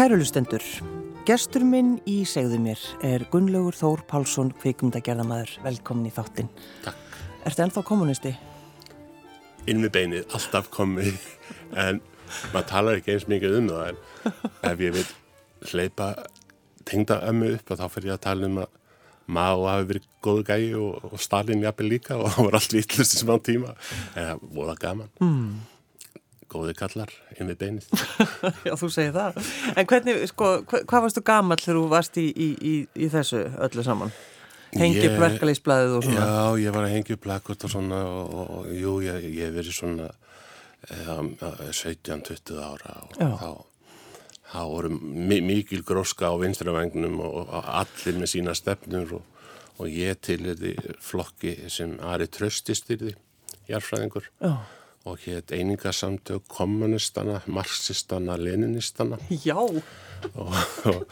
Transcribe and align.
Kærulustendur, 0.00 0.62
gestur 1.28 1.60
minn 1.68 1.98
í 2.08 2.22
segðu 2.24 2.56
mér 2.64 2.80
er 3.04 3.26
Gunnlaugur 3.28 3.76
Þór 3.76 4.00
Pálsson, 4.08 4.48
kvikmyndagerðamæður. 4.62 5.50
Velkomin 5.60 6.06
í 6.08 6.12
þáttinn. 6.16 6.46
Takk. 6.86 7.18
Ertu 7.44 7.60
ennþá 7.66 7.82
kommunisti? 7.84 8.30
Inn 9.68 9.84
við 9.84 9.90
beinið, 9.98 10.22
alltaf 10.32 10.70
komið, 10.72 11.18
en 11.76 12.00
maður 12.54 12.64
talar 12.70 13.02
ekki 13.02 13.12
eins 13.12 13.26
mikið 13.28 13.58
um 13.58 13.68
það, 13.74 13.90
en 13.90 14.70
ef 14.70 14.80
ég 14.86 14.94
vil 14.94 15.04
hleypa 15.68 16.06
tengda 16.88 17.18
ömmu 17.28 17.50
upp 17.58 17.74
og 17.74 17.82
þá 17.82 17.86
fyrir 17.92 18.14
ég 18.14 18.16
að 18.16 18.22
tala 18.24 18.48
um 18.48 18.56
að 18.62 18.78
maður 19.36 19.68
hafi 19.74 19.90
verið 19.90 20.06
góðu 20.24 20.46
gæi 20.48 20.70
og, 20.80 21.10
og 21.10 21.26
Stalin 21.26 21.66
jafnir 21.66 21.92
líka 21.92 22.16
og 22.16 22.32
það 22.38 22.48
var 22.48 22.58
allt 22.62 22.78
vitlust 22.78 23.18
í 23.18 23.20
smá 23.20 23.34
tíma, 23.36 23.76
en 24.14 24.30
það 24.30 24.48
voða 24.56 24.78
gaman. 24.80 25.12
Mm 25.20 25.60
góði 26.50 26.74
kallar 26.78 27.12
inn 27.36 27.48
við 27.50 27.58
beinið. 27.60 27.86
Já, 28.66 28.74
þú 28.78 28.90
segir 28.92 29.14
það. 29.14 29.38
En 29.76 29.88
hvernig, 29.90 30.20
sko, 30.30 30.50
hva, 30.66 30.82
hvað 30.90 31.06
varstu 31.06 31.22
gammal 31.26 31.58
þegar 31.60 31.78
þú 31.78 31.86
varst 31.92 32.20
í, 32.20 32.26
í, 32.30 32.48
í, 32.60 32.74
í 33.06 33.08
þessu 33.12 33.44
öllu 33.66 33.86
saman? 33.86 34.12
Hengið 34.70 35.16
verkefliðsblæðið 35.18 35.96
og 35.96 36.04
svona? 36.06 36.26
Já, 36.26 36.60
ég 36.62 36.74
var 36.76 36.86
að 36.86 36.94
hengið 36.94 37.20
plakot 37.24 37.66
og 37.66 37.72
svona 37.72 38.02
og, 38.06 38.28
og, 38.30 38.50
og 38.60 38.68
jú, 38.76 38.92
ég 39.02 39.40
hef 39.40 39.56
verið 39.56 39.74
svona 39.74 40.10
um, 41.16 41.32
17-20 41.40 42.60
ára 42.62 42.94
og 43.02 43.16
Já. 43.18 43.30
þá, 43.40 43.50
þá 44.52 44.60
voru 44.70 44.92
mikil 44.94 45.82
gróska 45.86 46.30
á 46.30 46.34
vinstravengnum 46.38 47.18
og, 47.18 47.40
og 47.48 47.70
allir 47.82 48.20
með 48.22 48.34
sína 48.36 48.54
stefnur 48.58 49.18
og 49.18 49.88
ég 49.90 50.20
til 50.22 50.44
því 50.54 50.76
flokki 51.02 51.56
sem 51.72 51.96
Ari 52.06 52.30
Tröstist 52.30 52.86
því, 52.92 53.16
jarfræðingur. 53.70 54.30
Já 54.38 54.54
og 55.08 55.22
hétt 55.24 55.52
einingasamtök 55.56 56.44
kommunistana, 56.48 57.40
marxistana, 57.46 58.36
leninistana 58.36 59.18
Já. 59.30 59.56
Og, 59.56 59.80
og 60.84 61.04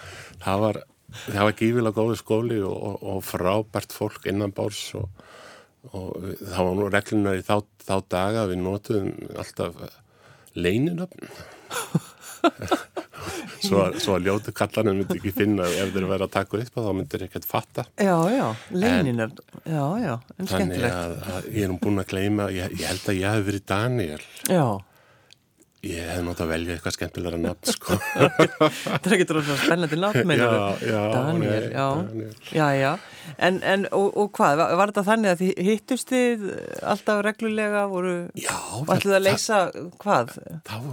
það 0.43 0.65
var 0.65 0.83
það 1.09 1.47
var 1.47 1.57
gífilega 1.57 1.97
góði 1.97 2.19
skóli 2.21 2.59
og, 2.61 2.77
og, 2.77 3.07
og 3.15 3.23
frábært 3.25 3.95
fólk 3.97 4.29
innan 4.29 4.53
bárs 4.53 4.83
og 4.99 5.09
það 5.89 6.67
var 6.67 6.75
nú 6.77 6.89
reglunar 6.93 7.39
í 7.39 7.45
þá, 7.47 7.63
þá 7.87 7.95
daga 8.11 8.45
við 8.51 8.61
notuðum 8.65 9.15
alltaf 9.39 9.79
leininöfn 10.59 11.31
svo, 13.65 13.85
svo 14.01 14.17
að 14.17 14.29
ljótu 14.29 14.55
kallanum 14.57 15.01
myndi 15.03 15.19
ekki 15.19 15.33
finna 15.37 15.69
ef 15.69 15.93
þeir 15.95 16.09
verið 16.11 16.27
að 16.29 16.35
taka 16.39 16.61
upp 16.63 16.77
þá 16.79 16.91
myndir 16.99 17.25
ekkert 17.29 17.49
fatta. 17.49 17.87
Já, 17.99 18.17
já, 18.35 18.47
leininar 18.75 19.33
Já, 19.65 19.85
já, 20.03 20.13
en 20.39 20.51
skemmtilegt 20.51 20.95
að, 20.99 21.17
að 21.37 21.49
ég 21.55 21.65
er 21.67 21.73
nú 21.73 21.81
búin 21.83 22.03
að 22.03 22.13
gleyma 22.13 22.51
ég, 22.55 22.77
ég 22.79 22.87
held 22.93 23.09
að 23.13 23.19
ég 23.23 23.35
hef 23.39 23.49
verið 23.49 23.67
Daniel 23.69 24.23
Já. 24.49 24.67
Ég 25.87 26.09
hef 26.11 26.25
nátt 26.27 26.41
að 26.43 26.49
velja 26.51 26.75
eitthvað 26.75 26.95
skemmtilega 26.97 27.39
nafn 27.39 27.69
sko. 27.71 27.95
Það 28.83 29.05
er 29.07 29.13
ekki 29.15 29.27
dróðslega 29.31 29.59
spennandi 29.63 29.99
nafn 30.03 30.27
meina 30.27 30.49
Daniel, 30.51 31.69
já, 31.71 31.85
Daniel. 31.95 32.33
já, 32.51 32.67
já 32.75 32.89
En, 33.39 33.61
en 33.63 33.85
og, 33.95 34.09
og 34.19 34.33
hvað, 34.35 34.59
var, 34.59 34.91
þetta 34.91 35.05
þannig 35.07 35.31
að 35.31 35.43
þið 35.45 35.61
hittust 35.69 36.11
þið 36.11 36.47
alltaf 36.95 37.21
reglulega 37.29 37.85
voru, 37.93 38.15
Já 38.35 38.57
ætluð 38.89 39.19
að 39.21 39.25
leysa 39.29 39.61
hvað? 40.03 40.33
Það 40.67 40.89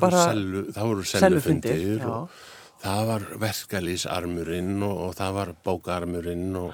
voru, 0.84 1.08
selvufundir 1.16 2.06
og 2.06 2.44
það 2.86 3.04
var 3.10 3.28
verkalýsarmurinn 3.42 4.84
og, 4.86 4.98
og 5.08 5.16
það 5.18 5.38
var 5.40 5.54
bókarmurinn 5.66 6.58
og 6.60 6.74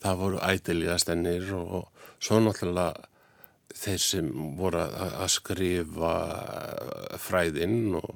það 0.00 0.20
voru 0.24 0.42
ætiliðastennir 0.46 1.50
og, 1.58 1.72
og 1.80 2.20
svo 2.22 2.40
náttúrulega 2.44 3.08
þeir 3.80 4.02
sem 4.02 4.28
voru 4.58 4.82
að 4.82 5.26
skrifa 5.32 6.14
fræðinn 7.22 7.96
og, 8.00 8.14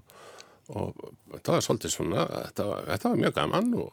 og 0.74 1.02
það 1.40 1.52
var 1.56 1.66
svolítið 1.66 1.94
svona, 1.94 2.28
þetta 2.48 2.68
þetta 2.88 3.12
var 3.12 3.20
mjög 3.24 3.36
gaman 3.40 3.74
og 3.82 3.90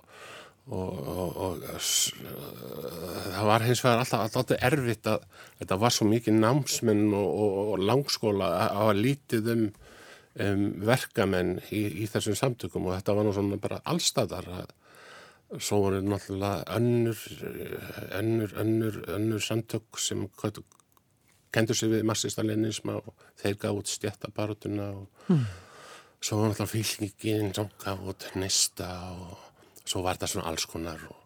Og, 0.72 1.08
og, 1.10 1.38
og 1.42 1.64
það 1.82 3.48
var 3.50 3.64
hins 3.66 3.80
vegar 3.82 4.04
alltaf, 4.04 4.22
alltaf 4.28 4.52
erfitt 4.62 5.08
að 5.10 5.24
þetta 5.58 5.78
var 5.82 5.96
svo 5.96 6.06
mikið 6.08 6.38
námsmenn 6.38 7.16
og, 7.18 7.40
og 7.74 7.82
langskóla 7.82 8.52
að 8.60 8.76
hafa 8.78 8.94
lítið 9.00 9.50
um, 9.56 9.64
um 10.40 10.68
verkamenn 10.88 11.58
í, 11.72 11.82
í 12.04 12.08
þessum 12.08 12.38
samtökum 12.40 12.88
og 12.88 12.96
þetta 12.96 13.16
var 13.18 13.28
nú 13.28 13.34
svona 13.36 13.60
bara 13.62 13.82
allstæðar 13.92 14.48
svo 15.60 15.82
voru 15.84 16.00
náttúrulega 16.06 16.64
önnur 16.78 17.18
önnur, 18.16 18.54
önnur, 18.56 19.02
önnur 19.12 19.44
samtök 19.44 20.00
sem 20.00 20.28
kendur 21.52 21.76
sig 21.76 21.92
við 21.92 22.06
marxista-leninisma 22.08 22.96
og 23.02 23.26
þeir 23.42 23.58
gaf 23.60 23.80
út 23.82 23.92
stjættabarutuna 23.92 24.86
og 24.96 25.26
hmm. 25.28 25.48
svo 26.22 26.40
var 26.40 26.54
náttúrulega 26.54 26.72
fylgingin 26.72 27.56
sem 27.56 27.74
gaf 27.84 28.06
út 28.08 28.30
nista 28.40 28.92
og 29.12 29.84
svo 29.84 30.06
var 30.06 30.16
þetta 30.16 30.32
svona 30.32 30.54
alls 30.54 30.68
konar 30.72 31.04
og, 31.10 31.18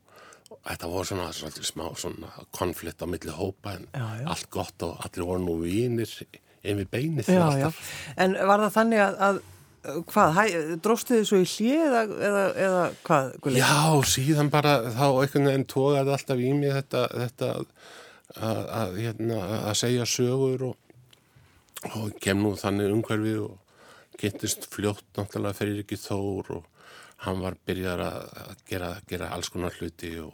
þetta 0.65 0.89
voru 0.89 1.09
svona, 1.11 1.29
svona 1.35 1.69
smá 1.69 1.85
svona 1.93 2.47
konflikt 2.55 3.05
á 3.05 3.07
milli 3.09 3.33
hópa 3.37 3.75
en 3.77 3.87
já, 3.93 4.07
já. 4.21 4.25
allt 4.33 4.49
gott 4.49 4.87
og 4.87 5.05
allir 5.05 5.29
voru 5.29 5.45
nú 5.45 5.59
vínir 5.61 6.09
inn 6.65 6.79
við 6.81 6.89
beinið 6.93 7.29
já, 7.35 7.69
En 8.17 8.37
var 8.49 8.63
það 8.65 8.73
þannig 8.79 9.03
að, 9.05 9.19
að 9.27 9.43
hvað, 10.09 10.39
dróstu 10.83 11.19
þið 11.19 11.27
svo 11.29 11.41
í 11.41 11.49
hlið 11.49 11.97
eða, 11.99 12.45
eða, 12.67 12.85
hvað? 13.05 13.33
Guðleik? 13.43 13.61
Já, 13.61 14.07
síðan 14.13 14.51
bara 14.53 14.77
þá 14.95 15.05
einhvern 15.09 15.49
veginn 15.49 15.67
tóðaði 15.71 16.15
alltaf 16.15 16.41
í 16.41 16.53
mig 16.57 16.73
þetta, 16.75 17.03
þetta 17.13 17.51
að, 17.55 18.63
að, 18.63 18.95
hérna, 19.01 19.41
að 19.59 19.75
segja 19.81 20.07
sögur 20.09 20.69
og, 20.71 20.95
og 21.93 22.15
kem 22.21 22.41
nú 22.43 22.55
þannig 22.59 22.95
umhverfið 22.95 23.43
og 23.45 23.59
kynntist 24.19 24.69
fljótt 24.71 25.05
náttúrulega 25.17 25.57
fyrir 25.57 25.83
ekki 25.83 25.99
þór 25.99 26.55
og 26.59 26.71
hann 27.25 27.41
var 27.43 27.57
byrjar 27.67 28.01
að 28.05 28.55
gera, 28.69 28.95
gera 29.09 29.31
alls 29.35 29.51
konar 29.53 29.75
hluti 29.79 30.15
og, 30.23 30.33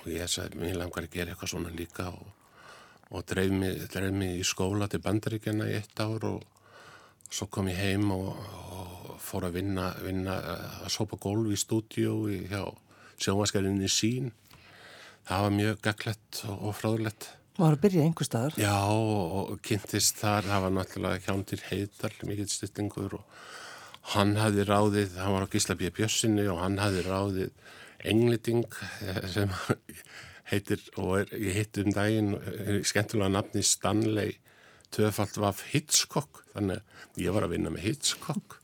og 0.00 0.08
ég 0.10 0.30
sagði 0.30 0.62
mér 0.62 0.80
langar 0.80 1.06
að 1.06 1.14
gera 1.16 1.34
eitthvað 1.34 1.54
svona 1.54 1.74
líka 1.74 2.08
og, 2.12 2.32
og 3.10 3.26
dreif 3.28 3.52
mig, 3.52 3.84
dreif 3.92 4.14
mig 4.14 4.38
í 4.40 4.46
skóla 4.46 4.88
til 4.90 5.02
bandaríkjana 5.04 5.68
í 5.70 5.76
eitt 5.80 6.00
ár 6.00 6.24
og 6.30 6.42
svo 7.28 7.48
kom 7.52 7.68
ég 7.68 7.80
heim 7.80 8.10
og, 8.14 8.30
og 8.78 9.14
fór 9.22 9.48
að 9.48 9.60
vinna, 9.60 9.90
vinna 10.04 10.38
að 10.84 10.90
sópa 10.94 11.18
gólf 11.20 11.52
í 11.52 11.60
stúdíu 11.60 12.16
hjá 12.50 12.62
sjómaskælinni 13.20 13.90
sín 13.90 14.32
það 15.28 15.46
var 15.46 15.56
mjög 15.58 15.80
gaglegt 15.88 16.44
og 16.50 16.76
fráðlegt 16.78 17.32
Var 17.54 17.76
að 17.76 17.82
byrja 17.84 18.02
einhver 18.02 18.26
staðar? 18.26 18.56
Já 18.58 18.74
og 18.90 19.60
kynntist 19.62 20.18
þar, 20.18 20.48
það 20.48 20.64
var 20.64 20.72
náttúrulega 20.74 21.22
hjántir 21.22 21.60
heitar, 21.68 22.16
mikið 22.26 22.48
styrtingur 22.50 23.14
og 23.20 23.44
hann 24.10 24.34
hafði 24.40 24.64
ráðið, 24.66 25.14
hann 25.22 25.36
var 25.36 25.46
á 25.46 25.52
Gísla 25.52 25.76
B. 25.78 25.92
Bjössinni 25.94 26.48
og 26.50 26.58
hann 26.64 26.80
hafði 26.82 27.04
ráðið 27.06 27.52
engliting 28.10 28.66
eh, 29.06 29.20
sem 29.30 29.54
heitir, 30.50 30.82
og 31.00 31.20
er, 31.22 31.30
ég 31.38 31.58
hitt 31.60 31.78
um 31.80 31.92
daginn 31.94 32.34
eh, 32.36 32.80
skemmtilega 32.86 33.32
nafni 33.32 33.64
Stanley 33.64 34.36
Töfald 34.94 35.38
Vaff 35.42 35.64
Hitchcock 35.72 36.44
þannig 36.52 36.82
að 36.82 37.24
ég 37.24 37.34
var 37.34 37.46
að 37.46 37.56
vinna 37.56 37.72
með 37.74 37.88
Hitchcock 37.88 38.58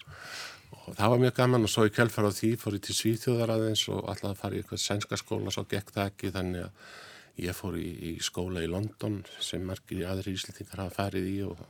og 0.80 0.94
það 0.98 1.12
var 1.14 1.22
mjög 1.24 1.36
gaman 1.40 1.66
og 1.66 1.72
svo 1.72 1.86
í 1.88 1.94
kjálfar 1.94 2.28
á 2.28 2.32
því 2.34 2.52
fór 2.60 2.76
ég 2.78 2.84
til 2.86 2.98
Svíþjóðar 2.98 3.54
aðeins 3.56 3.86
og 3.90 4.04
alltaf 4.04 4.32
að 4.32 4.40
fara 4.42 4.56
í 4.56 4.62
eitthvað 4.62 4.84
sænska 4.84 5.18
skóla 5.20 5.54
svo 5.54 5.66
gekk 5.70 5.92
það 5.96 6.12
ekki 6.12 6.32
þannig 6.36 6.68
að 6.68 7.44
ég 7.46 7.56
fór 7.56 7.76
í, 7.80 7.90
í 8.10 8.12
skóla 8.22 8.64
í 8.64 8.70
London 8.70 9.20
sem 9.40 9.64
margir 9.64 10.06
aðri 10.10 10.36
íslitingar 10.36 10.84
hafa 10.84 10.98
farið 11.04 11.30
í 11.32 11.36
og 11.48 11.68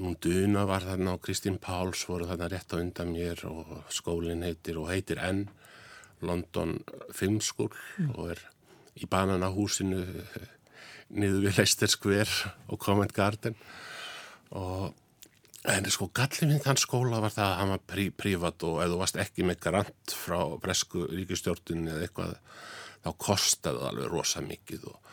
Nún 0.00 0.14
Duna 0.16 0.62
var 0.64 0.80
þarna 0.88 1.12
og 1.18 1.20
Kristín 1.26 1.58
Páls 1.60 2.06
voru 2.08 2.24
þarna 2.24 2.46
rétt 2.48 2.72
á 2.72 2.80
undan 2.80 3.10
mér 3.12 3.42
og 3.50 3.74
skólinn 3.92 4.46
heitir 4.46 4.78
og 4.80 4.88
heitir 4.88 5.20
N 5.20 5.42
London 6.24 6.78
Film 7.12 7.40
School 7.44 7.68
mm. 7.98 8.14
og 8.14 8.30
er 8.32 8.40
í 8.98 9.08
bananahúsinu 9.10 10.00
niður 11.10 11.44
við 11.46 11.58
Leicester 11.58 11.90
Square 11.90 12.52
og 12.70 12.80
Covent 12.82 13.14
Garden. 13.14 13.56
Og 14.56 14.90
en 15.70 15.88
sko 15.92 16.08
gallið 16.16 16.48
minn 16.48 16.64
þann 16.64 16.80
skóla 16.80 17.20
var 17.22 17.34
það 17.34 17.46
að 17.46 17.58
hann 17.60 17.72
var 17.74 17.82
prí, 17.92 18.06
prívat 18.10 18.66
og 18.66 18.80
ef 18.82 18.92
þú 18.92 19.00
varst 19.02 19.20
ekki 19.20 19.46
með 19.46 19.60
garant 19.66 20.14
frá 20.16 20.38
bresku 20.62 21.04
ríkistjórninu 21.10 21.92
eða 21.92 22.06
eitthvað 22.06 22.36
þá 23.00 23.10
kostaði 23.20 23.82
það 23.82 23.90
alveg 23.90 24.12
rosa 24.14 24.44
mikið 24.44 24.88
og 24.92 25.10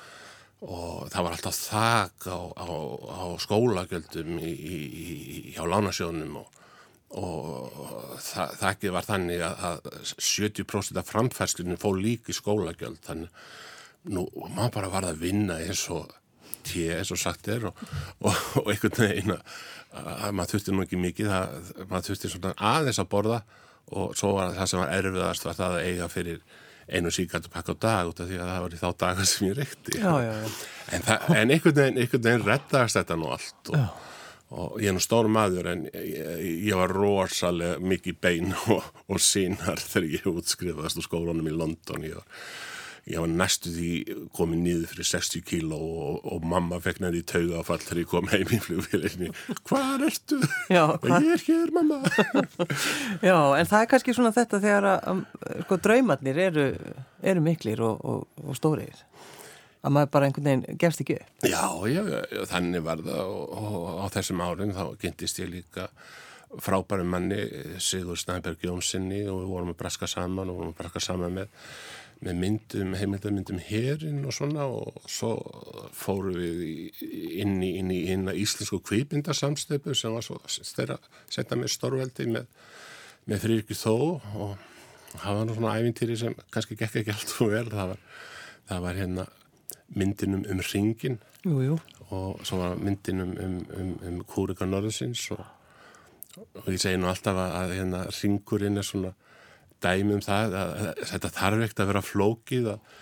og 0.65 1.09
það 1.13 1.25
var 1.25 1.35
alltaf 1.35 1.57
þak 1.67 2.27
á, 2.33 2.39
á, 2.57 2.67
á 3.13 3.25
skólagjöldum 3.41 4.39
í, 4.41 4.49
í, 4.49 4.77
í, 4.87 5.07
hjá 5.53 5.61
lánasjónum 5.69 6.39
og, 6.41 6.47
og 7.15 8.17
það, 8.19 8.53
þakkið 8.61 8.93
var 8.97 9.07
þannig 9.07 9.43
að, 9.47 9.65
að 9.69 10.13
70% 10.27 10.99
af 10.99 11.09
framfærslunum 11.11 11.79
fóð 11.79 12.01
líki 12.03 12.35
skólagjöld. 12.35 12.99
Þannig 13.05 13.43
nú 14.11 14.27
maður 14.55 14.73
bara 14.77 14.91
var 14.91 15.07
að 15.09 15.21
vinna 15.23 15.59
eins 15.63 15.85
og 15.93 16.11
tíu 16.67 16.91
eins 16.95 17.11
og 17.15 17.19
sagt 17.19 17.47
er 17.51 17.69
og, 17.69 17.79
og, 18.19 18.35
og 18.61 18.71
einhvern 18.73 18.99
veginn 19.05 19.35
að 19.37 20.35
maður 20.35 20.55
þurfti 20.55 20.75
nú 20.75 20.83
ekki 20.83 20.99
mikið 20.99 21.31
það, 21.31 21.73
maður 21.87 22.07
þurfti 22.09 22.31
svona 22.33 22.53
aðeins 22.75 23.01
að 23.01 23.11
borða. 23.15 23.41
Og 23.95 24.17
svo 24.19 24.33
var 24.35 24.51
það 24.51 24.71
sem 24.71 24.81
var 24.83 24.95
erfiðast 24.97 25.45
var 25.47 25.55
það 25.55 25.77
að 25.77 25.85
eiga 25.87 26.09
fyrir 26.11 26.41
einu 26.87 27.11
síkart 27.11 27.47
að 27.47 27.53
pakka 27.53 27.75
á 27.75 27.83
dag 27.83 28.09
út 28.09 28.19
af 28.23 28.27
því 28.27 28.39
að 28.39 28.49
það 28.51 28.61
var 28.65 28.75
í 28.75 28.79
þá 28.81 28.89
daga 29.03 29.27
sem 29.27 29.47
ég 29.47 29.55
reykti. 29.57 29.95
Já, 29.99 30.11
já, 30.23 30.33
já. 30.43 30.51
en, 30.91 31.05
það, 31.07 31.31
en 31.35 31.55
einhvern 31.55 31.79
veginn, 31.79 32.21
veginn 32.27 32.45
reddast 32.47 32.99
þetta 32.99 33.17
nú 33.19 33.31
allt 33.35 33.71
og, 33.71 34.03
og 34.55 34.79
ég 34.79 34.91
er 34.91 34.95
nú 34.95 35.03
stór 35.03 35.27
maður 35.31 35.73
en 35.73 35.83
ég, 35.91 36.39
ég 36.69 36.79
var 36.79 36.93
rosalega 36.95 37.81
mikið 37.83 38.21
bein 38.23 38.55
og, 38.71 38.85
og 39.11 39.21
sínar 39.23 39.81
þegar 39.81 40.09
ég 40.15 40.31
útskrifaðast 40.31 41.01
úr 41.01 41.07
skólanum 41.07 41.49
í 41.49 41.55
London 41.55 42.07
ég 42.07 42.15
var, 42.15 42.45
ég 43.07 43.23
var 43.23 43.33
næstu 43.41 43.73
því 43.75 43.91
komið 44.35 44.61
nýður 44.63 44.93
fyrir 44.93 45.09
60 45.11 45.45
kíló 45.47 45.79
og, 45.81 46.21
og 46.31 46.47
mamma 46.47 46.79
fekk 46.83 47.03
næri 47.03 47.23
í 47.23 47.27
tauga 47.27 47.59
áfall 47.59 47.81
þegar 47.83 48.01
ég 48.03 48.09
kom 48.13 48.31
heim 48.31 48.55
í 48.55 48.61
flugfélaginni 48.63 49.33
hvað 49.67 50.07
ertu? 50.13 50.39
Já, 50.71 50.83
hva? 50.95 51.21
Ég 51.27 51.33
er 51.35 51.45
hér 51.49 51.75
mamma 51.75 52.01
Já, 53.29 53.37
en 53.59 53.67
það 53.67 53.79
er 53.81 53.91
kannski 53.95 54.15
svona 54.15 54.35
þetta 54.35 54.63
þegar 54.63 54.91
að 54.93 55.25
sko, 55.65 55.81
draumarnir 55.89 56.43
eru, 56.47 56.69
eru 57.19 57.43
miklir 57.43 57.83
og, 57.83 57.99
og, 57.99 58.47
og 58.47 58.59
stórir 58.59 59.03
að 59.87 59.95
maður 59.95 60.13
bara 60.13 60.29
einhvern 60.29 60.49
veginn 60.49 60.79
gefst 60.81 61.03
ekki. 61.03 61.17
Já, 61.47 61.65
já, 61.89 62.01
já, 62.11 62.45
þannig 62.51 62.85
var 62.85 63.03
það 63.05 63.33
og, 63.33 63.57
og 63.57 64.01
á 64.03 64.05
þessum 64.17 64.43
árin 64.43 64.75
þá 64.75 64.83
kynntist 65.01 65.41
ég 65.41 65.53
líka 65.53 65.87
frábæri 66.63 67.03
manni 67.03 67.39
Sigur 67.83 68.17
Snæberg 68.17 68.63
Jónssoni 68.63 69.23
og 69.27 69.41
við 69.43 69.53
vorum 69.53 69.71
að 69.73 69.79
braska 69.81 70.07
saman 70.09 70.51
og 70.51 70.59
vorum 70.59 70.73
að 70.73 70.79
braska 70.79 71.01
saman 71.03 71.35
með, 71.35 71.49
með 72.23 72.39
myndum, 72.43 72.93
heimildamyndum 72.97 73.59
herin 73.67 74.23
og 74.25 74.35
svona 74.35 74.67
og 74.71 75.01
svo 75.11 75.33
fóru 75.95 76.33
við 76.37 76.63
inn 77.43 77.59
í, 77.61 77.73
inn 77.81 77.91
í, 77.91 77.99
inn 78.13 78.31
í 78.31 78.37
íslensku 78.43 78.79
kvipindarsamstöpu 78.87 79.95
sem 79.97 80.15
var 80.15 80.25
svo 80.25 80.39
stærra 80.47 80.97
setna 81.29 81.59
með 81.59 81.73
stórveldi 81.75 82.29
með, 82.31 82.47
með 83.27 83.43
Frýrki 83.43 83.77
Þó 83.77 83.95
og 83.97 84.55
það 85.17 85.41
var 85.41 85.55
svona 85.57 85.75
ævintýri 85.81 86.19
sem 86.19 86.37
kannski 86.53 86.79
gekk 86.79 87.01
ekki 87.01 87.15
allt 87.15 87.35
og 87.43 87.51
vel 87.53 87.67
það 87.73 87.93
var, 87.93 88.05
það 88.71 88.87
var 88.87 89.01
hérna 89.03 89.27
myndinum 89.95 90.45
um 90.51 90.63
ringin 90.73 91.19
Jú, 91.45 91.61
jú. 91.63 91.77
og 92.09 92.41
svo 92.47 92.59
var 92.61 92.79
myndinum 92.81 93.35
um, 93.43 93.57
um, 93.77 93.93
um 94.09 94.19
kúrika 94.27 94.67
norðinsins 94.67 95.29
og, 95.35 95.43
og 96.37 96.67
ég 96.71 96.81
segi 96.81 96.99
nú 96.99 97.09
alltaf 97.11 97.37
að, 97.37 97.55
að 97.61 97.75
hérna 97.77 98.03
ringurinn 98.11 98.81
er 98.81 98.87
svona 98.87 99.13
dæmi 99.83 100.17
um 100.17 100.23
það 100.25 100.57
að, 100.57 100.73
að 100.81 101.03
þetta 101.11 101.33
þarf 101.37 101.65
ekkert 101.65 101.83
að 101.83 101.91
vera 101.91 102.05
flókið 102.05 102.71
að 102.73 102.95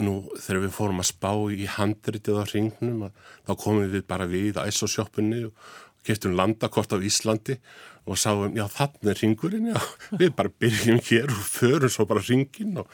nú 0.00 0.14
þegar 0.38 0.64
við 0.64 0.74
fórum 0.74 1.02
að 1.02 1.10
spá 1.10 1.30
í 1.50 1.66
handritið 1.68 2.40
á 2.40 2.44
ringnum 2.52 3.06
að, 3.08 3.22
þá 3.46 3.52
komum 3.64 3.88
við 3.92 4.04
bara 4.08 4.28
við 4.30 4.60
að 4.60 4.70
ISO 4.70 4.88
sjoppunni 4.88 5.42
og 5.48 5.70
keftum 6.06 6.36
landakort 6.38 6.94
á 6.94 6.98
Íslandi 7.04 7.58
og 8.08 8.16
sáum, 8.18 8.54
já 8.56 8.64
þannig 8.72 9.10
er 9.12 9.20
ringurinn, 9.20 9.66
já, 9.74 9.80
við 10.20 10.32
bara 10.38 10.52
byrjum 10.62 11.02
hér 11.10 11.34
og 11.34 11.42
förum 11.44 11.92
svo 11.92 12.06
bara 12.08 12.24
ringin 12.24 12.80
og, 12.80 12.88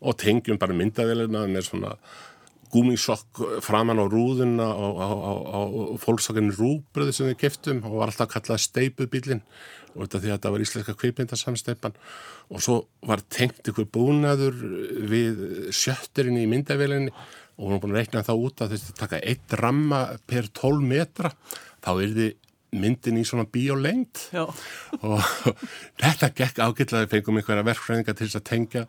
og 0.00 0.16
tengjum 0.20 0.60
bara 0.60 0.76
myndavelina 0.76 1.44
með 1.50 1.68
svona 1.68 1.92
gúmisokk 2.72 3.40
framan 3.64 4.02
á 4.02 4.06
rúðuna 4.08 4.66
á, 4.66 4.86
á, 4.96 5.08
á, 5.08 5.30
á 5.56 5.60
fólksakinn 6.02 6.52
rúbröðu 6.54 7.14
sem 7.14 7.30
við 7.30 7.40
keftum 7.44 7.82
og 7.86 8.00
var 8.00 8.12
alltaf 8.12 8.32
kallað 8.34 8.64
steipubílin 8.66 9.42
og 9.96 10.04
þetta 10.04 10.20
því 10.20 10.28
að 10.28 10.36
þetta 10.36 10.52
var 10.52 10.64
íslenska 10.64 10.94
kveipindarsamsteipan 11.00 11.96
og 12.52 12.62
svo 12.62 12.76
var 13.08 13.22
tengt 13.32 13.68
ykkur 13.70 13.88
búnaður 13.92 14.58
við 15.10 15.42
sjötturinn 15.74 16.40
í 16.42 16.48
myndavélinni 16.50 17.14
og 17.56 17.70
við 17.70 17.70
erum 17.70 17.82
búin 17.82 17.94
að 17.94 18.02
reikna 18.02 18.24
það 18.26 18.42
út 18.46 18.62
að 18.62 18.74
þessi 18.74 18.96
taka 18.98 19.20
eitt 19.24 19.54
ramma 19.56 20.00
per 20.28 20.50
12 20.52 20.82
metra. 20.84 21.30
Þá 21.84 21.90
er 21.94 22.12
þið 22.18 22.34
myndin 22.76 23.20
í 23.20 23.24
svona 23.24 23.46
bíólengt 23.48 24.26
Já. 24.34 24.44
og 24.44 25.30
þetta 26.02 26.32
gekk 26.36 26.60
ágætlega. 26.60 27.06
Við 27.06 27.14
fengum 27.14 27.40
einhverja 27.40 27.68
verkfræðinga 27.70 28.16
til 28.16 28.26
þess 28.26 28.40
að 28.40 28.48
tengja 28.50 28.84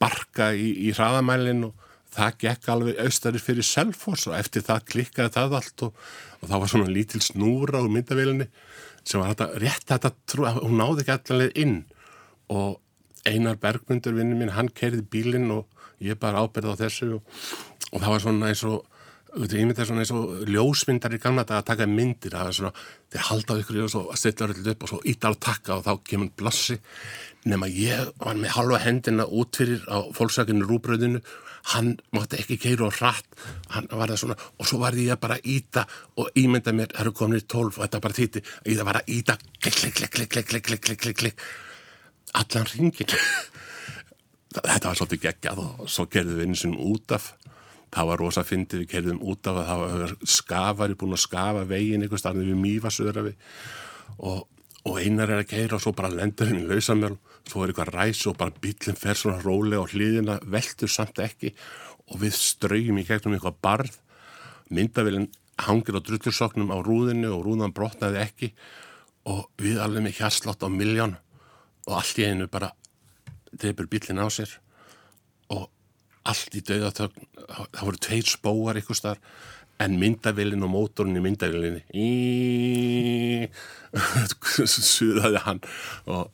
barka 0.00 0.52
í, 0.56 0.70
í 0.88 0.94
hraðamælinn 0.96 1.66
og 1.68 1.85
það 2.14 2.38
gekk 2.44 2.70
alveg 2.72 3.00
austarir 3.04 3.42
fyrir 3.42 3.66
Selfoss 3.66 4.26
og 4.30 4.36
eftir 4.38 4.64
það 4.66 4.86
klikkaði 4.92 5.34
það 5.36 5.56
allt 5.60 5.86
og, 5.88 6.00
og 6.40 6.48
það 6.48 6.62
var 6.62 6.72
svona 6.72 6.94
lítil 6.94 7.22
snúra 7.24 7.82
úr 7.84 7.92
myndavélinni 7.92 8.48
sem 9.06 9.22
var 9.22 9.34
þetta, 9.34 9.48
rétt 9.62 9.86
þetta 9.90 10.12
trú, 10.26 10.48
hún 10.62 10.80
náði 10.80 11.04
ekki 11.04 11.14
allaveg 11.14 11.62
inn. 11.62 11.78
Og 12.50 12.80
Einar 13.26 13.58
Bergmundur 13.62 14.14
vinnu 14.16 14.38
minn, 14.38 14.54
hann 14.54 14.70
kerði 14.74 15.04
bílinn 15.10 15.50
og 15.54 15.66
ég 16.02 16.18
bara 16.20 16.42
ábyrði 16.44 16.74
á 16.74 16.80
þessu 16.84 17.08
og, 17.18 17.38
og 17.92 18.02
það 18.02 18.12
var 18.12 18.22
svona 18.24 18.50
eins 18.50 18.62
og 18.66 18.84
ég 19.36 19.66
myndi 19.66 19.76
það 19.76 19.88
svona 19.90 20.04
eins 20.04 20.12
og 20.16 20.44
ljósmyndar 20.48 21.14
í 21.16 21.20
gamla 21.20 21.44
dag 21.44 21.60
að 21.60 21.68
taka 21.70 21.88
myndir, 21.90 22.32
það 22.32 22.48
var 22.48 22.56
svona 22.56 22.84
þeir 23.12 23.24
halda 23.28 23.56
ykkur 23.60 23.80
og 23.84 23.90
svo 23.92 24.04
stilla 24.16 24.48
öll 24.48 24.70
upp 24.72 24.86
og 24.86 24.92
svo 24.92 25.00
íta 25.12 25.32
á 25.32 25.34
takka 25.36 25.76
og 25.76 25.84
þá 25.84 25.92
kemur 26.08 26.30
blassi 26.38 26.78
nema 27.46 27.68
ég 27.70 28.12
var 28.22 28.38
með 28.38 28.54
halva 28.56 28.80
hendina 28.82 29.26
út 29.26 29.58
fyrir 29.58 29.84
á 29.92 30.08
fólksakinu 30.16 30.66
rúbröðinu 30.66 31.20
hann 31.72 31.96
mátti 32.14 32.38
ekki 32.40 32.58
keira 32.62 32.86
og 32.86 32.94
hratt. 32.94 33.26
Hann 33.74 33.88
var 33.90 34.12
það 34.12 34.20
svona 34.22 34.36
og 34.58 34.68
svo 34.68 34.80
var 34.82 34.96
ég 34.98 35.18
bara 35.20 35.38
að 35.38 35.48
íta 35.56 35.86
og 36.20 36.30
ímynda 36.38 36.74
mér, 36.76 36.92
það 36.94 37.04
eru 37.04 37.14
komin 37.18 37.40
í 37.40 37.46
tólf 37.46 37.78
og 37.78 37.86
þetta 37.86 38.02
bara 38.04 38.18
þýtti, 38.18 38.42
ég 38.70 38.78
það 38.78 38.88
var 38.88 39.00
að 39.00 39.14
íta 39.16 39.38
klikk, 39.40 39.80
klikk, 39.80 39.96
klikk, 39.96 40.12
klikk, 40.14 40.30
klikk, 40.50 40.66
klikk, 40.66 40.82
klikk, 40.86 41.00
klikk, 41.02 41.18
klikk. 41.22 41.46
Allan 42.36 42.70
ringin 42.74 43.14
þetta 44.56 44.88
var 44.88 44.98
svolítið 44.98 45.24
geggjað 45.26 45.62
og 45.64 45.90
svo 45.90 46.06
gerðum 46.10 46.40
við 46.40 46.46
einu 46.46 46.60
sinum 46.60 46.82
út 46.92 47.16
af. 47.16 47.32
Það 47.96 48.10
var 48.10 48.20
rosa 48.20 48.42
fyndið, 48.44 48.82
við 48.82 48.92
gerðum 48.92 49.22
út 49.30 49.48
af 49.48 49.60
að 49.60 49.68
það 49.70 49.82
var 49.82 50.14
skafari 50.36 50.98
búin 50.98 51.16
að 51.16 51.22
skafa 51.22 51.64
veginn 51.70 52.04
einhvers 52.04 52.22
starfið 52.24 52.50
við 52.50 52.60
mýfasöðrafi 52.62 53.32
og, 54.26 54.42
og 54.86 54.98
einar 55.00 55.32
er 55.32 55.42
að 55.42 55.50
keira 55.52 55.78
og 55.78 55.84
svo 55.84 55.94
bara 55.96 56.10
lendur 56.12 56.50
henni 56.50 56.66
lausamjöl 56.66 57.14
svo 57.46 57.62
er 57.62 57.72
eitthvað 57.72 57.92
ræs 57.94 58.24
og 58.26 58.38
bara 58.40 58.54
bílinn 58.62 58.98
fer 58.98 59.18
svona 59.18 59.42
rólega 59.42 59.84
og 59.84 59.92
hlýðina 59.94 60.38
veldur 60.50 60.90
samt 60.90 61.20
ekki. 61.22 61.52
Og 62.10 62.20
við 62.22 62.34
ströyjum 62.38 63.00
í 63.00 63.06
gegnum 63.06 63.36
eitthvað 63.36 63.60
barð. 63.62 63.98
Myndavillin 64.70 65.30
hangir 65.62 65.98
á 65.98 66.00
drullursoknum 66.02 66.72
á 66.74 66.78
rúðinu 66.82 67.30
og 67.34 67.46
rúðan 67.46 67.74
brotnaði 67.74 68.22
ekki. 68.22 68.52
Og 69.30 69.46
við 69.62 69.80
alveg 69.82 70.06
með 70.06 70.20
hjarslátt 70.20 70.66
á 70.66 70.68
miljón 70.70 71.16
og 71.86 71.98
allt 72.00 72.18
í 72.18 72.26
einu 72.26 72.48
bara 72.50 72.72
dreipur 73.54 73.88
bílinn 73.90 74.22
á 74.22 74.26
sér. 74.30 74.50
Og 75.54 75.68
allt 76.26 76.56
í 76.58 76.62
dauðatögn, 76.66 77.28
það 77.46 77.84
voru 77.84 78.02
tveir 78.02 78.26
spóar 78.30 78.80
ykkur 78.80 78.98
starf, 78.98 79.22
en 79.78 79.98
myndavillin 80.00 80.64
og 80.64 80.72
mótorinn 80.72 81.18
í 81.18 81.22
myndavillinni 81.22 81.82
í 81.94 83.48
suðaði 84.66 85.42
hann. 85.44 85.60
Og 86.10 86.32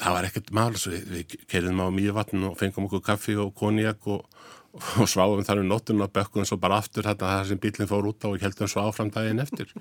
það 0.00 0.16
var 0.16 0.28
ekkert 0.28 0.50
mál 0.56 0.72
svo 0.78 0.94
við, 0.94 1.04
við 1.12 1.36
kerðum 1.50 1.84
á 1.84 1.86
mývatn 1.94 2.48
og 2.48 2.56
fengum 2.60 2.88
okkur 2.88 3.04
kaffi 3.12 3.36
og 3.40 3.52
konjak 3.58 4.08
og, 4.12 4.24
og 5.02 5.10
sváum 5.10 5.44
þar 5.46 5.62
um 5.62 5.70
nóttun 5.72 6.04
og 6.04 6.12
bökkum 6.14 6.48
svo 6.48 6.58
bara 6.62 6.80
aftur 6.82 7.06
þetta 7.08 7.34
það 7.36 7.52
sem 7.52 7.62
bílinn 7.62 7.90
fór 7.90 8.08
út 8.12 8.24
á 8.24 8.32
og 8.32 8.42
heldum 8.42 8.70
svo 8.70 8.86
áfram 8.86 9.12
daginn 9.12 9.42
eftir 9.44 9.72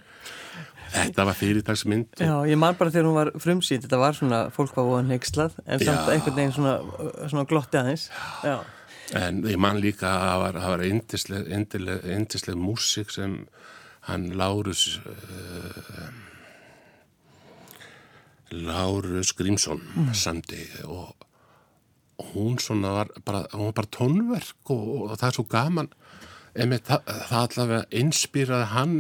þetta 0.91 1.25
var 1.27 1.37
fyrirtagsmynd 1.39 2.19
og 2.19 2.25
Já, 2.25 2.35
ég 2.51 2.59
man 2.59 2.77
bara 2.79 2.91
þegar 2.93 3.09
hún 3.09 3.17
var 3.19 3.31
frumsýnd, 3.39 3.85
þetta 3.85 3.99
var 4.01 4.17
svona, 4.17 4.41
fólk 4.53 4.75
var 4.77 4.87
voðan 4.89 5.13
heikslað, 5.13 5.57
en 5.65 5.83
samt 5.83 6.11
einhvern 6.11 6.37
veginn 6.37 6.55
svona, 6.55 6.75
svona 7.31 7.47
glotti 7.49 7.79
aðeins. 7.79 8.09
Já. 8.43 8.57
En 9.17 9.41
ég 9.47 9.59
man 9.59 9.79
líka 9.83 10.11
að 10.11 10.57
það 10.57 10.73
var, 10.73 10.83
indisleg, 10.87 11.47
indisleg 12.15 12.59
músík 12.59 13.11
sem 13.11 13.41
hann 14.07 14.31
Lárus 14.39 14.99
uh, 15.05 16.07
Lárus 18.51 19.34
Grímsson 19.38 19.81
samdi 20.17 20.63
og, 20.84 21.15
og 22.20 22.34
hún 22.34 22.60
svona 22.60 22.91
var 22.98 23.13
bara, 23.25 23.46
hún 23.53 23.70
var 23.70 23.77
bara 23.81 23.91
tónverk 23.96 24.74
og, 24.74 25.12
og 25.12 25.17
það 25.17 25.27
er 25.29 25.38
svo 25.38 25.48
gaman. 25.50 25.89
Einmitt, 26.51 26.84
það, 26.84 27.12
það 27.29 27.41
allavega 27.46 27.84
inspýraði 28.01 28.67
hann 28.74 28.96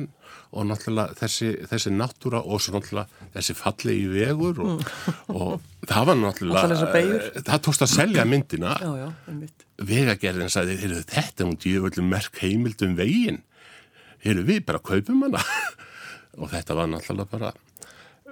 og 0.51 0.67
náttúrulega 0.67 1.15
þessi, 1.19 1.49
þessi 1.67 1.91
náttúra 1.95 2.41
og 2.43 2.61
svo 2.63 2.77
náttúrulega 2.77 3.27
þessi 3.35 3.55
falli 3.55 3.95
í 4.01 4.07
vegur 4.11 4.61
og, 4.63 4.85
og 5.31 5.85
það 5.87 6.07
var 6.09 6.19
náttúrulega 6.19 6.79
eh, 6.99 7.41
það 7.47 7.63
tókst 7.67 7.85
að 7.85 7.91
selja 7.93 8.25
myndina. 8.27 8.75
Já, 8.79 8.91
já, 8.99 9.47
vegagerðin 9.91 10.51
sagði, 10.51 10.77
þetta 11.11 11.43
er 11.43 11.49
hún 11.49 11.59
djöfullum 11.59 12.11
merk 12.11 12.39
heimild 12.43 12.83
um 12.87 12.95
veginn. 12.99 13.41
Heyrðu, 14.23 14.47
við 14.47 14.63
bara 14.67 14.83
kaupum 14.83 15.25
hana. 15.27 15.43
Og 16.39 16.51
þetta 16.51 16.77
var 16.77 16.91
náttúrulega 16.91 17.31
bara 17.31 17.53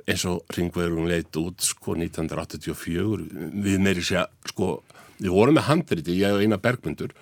eins 0.10 0.26
og 0.30 0.56
ringverðum 0.56 1.10
leit 1.10 1.36
út 1.40 1.62
sko 1.64 1.96
1984 1.98 3.28
við 3.66 3.84
meiri 3.84 4.04
segja, 4.06 4.26
sko 4.50 4.80
við 5.20 5.34
vorum 5.36 5.58
með 5.60 5.68
handriti, 5.70 6.18
ég 6.20 6.36
og 6.36 6.44
eina 6.44 6.60
bergmyndur 6.62 7.14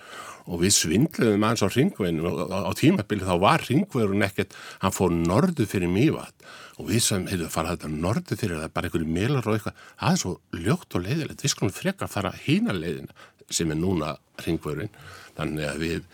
og 0.48 0.62
við 0.62 0.72
svindluðum 0.78 1.44
aðeins 1.44 1.64
á 1.66 1.68
ringverðinu 1.74 2.30
og 2.30 2.52
á, 2.54 2.58
á 2.64 2.72
tímabili 2.78 3.26
þá 3.26 3.34
var 3.42 3.64
ringverðun 3.68 4.24
ekkert, 4.24 4.56
hann 4.80 4.94
fór 4.94 5.12
norðu 5.12 5.66
fyrir 5.68 5.92
mývat 5.92 6.46
og 6.78 6.88
við 6.88 7.02
sem, 7.04 7.26
heyrðu, 7.28 7.50
fara 7.52 7.74
þetta 7.74 7.90
norðu 7.92 8.38
fyrir 8.38 8.62
það, 8.62 8.72
bara 8.76 8.88
einhverju 8.88 9.10
melar 9.18 9.50
og 9.50 9.58
eitthvað 9.58 9.82
það 9.90 10.14
er 10.14 10.22
svo 10.22 10.34
ljótt 10.64 10.96
og 10.96 11.04
leiðilegt, 11.04 11.44
við 11.44 11.54
skulum 11.54 11.74
frekar 11.74 12.12
fara 12.12 12.32
hína 12.46 12.76
leiðina 12.76 13.28
sem 13.50 13.70
er 13.72 13.80
núna 13.80 14.14
ringverðin, 14.44 14.92
þannig 15.36 15.68
að 15.68 15.84
við 15.84 16.08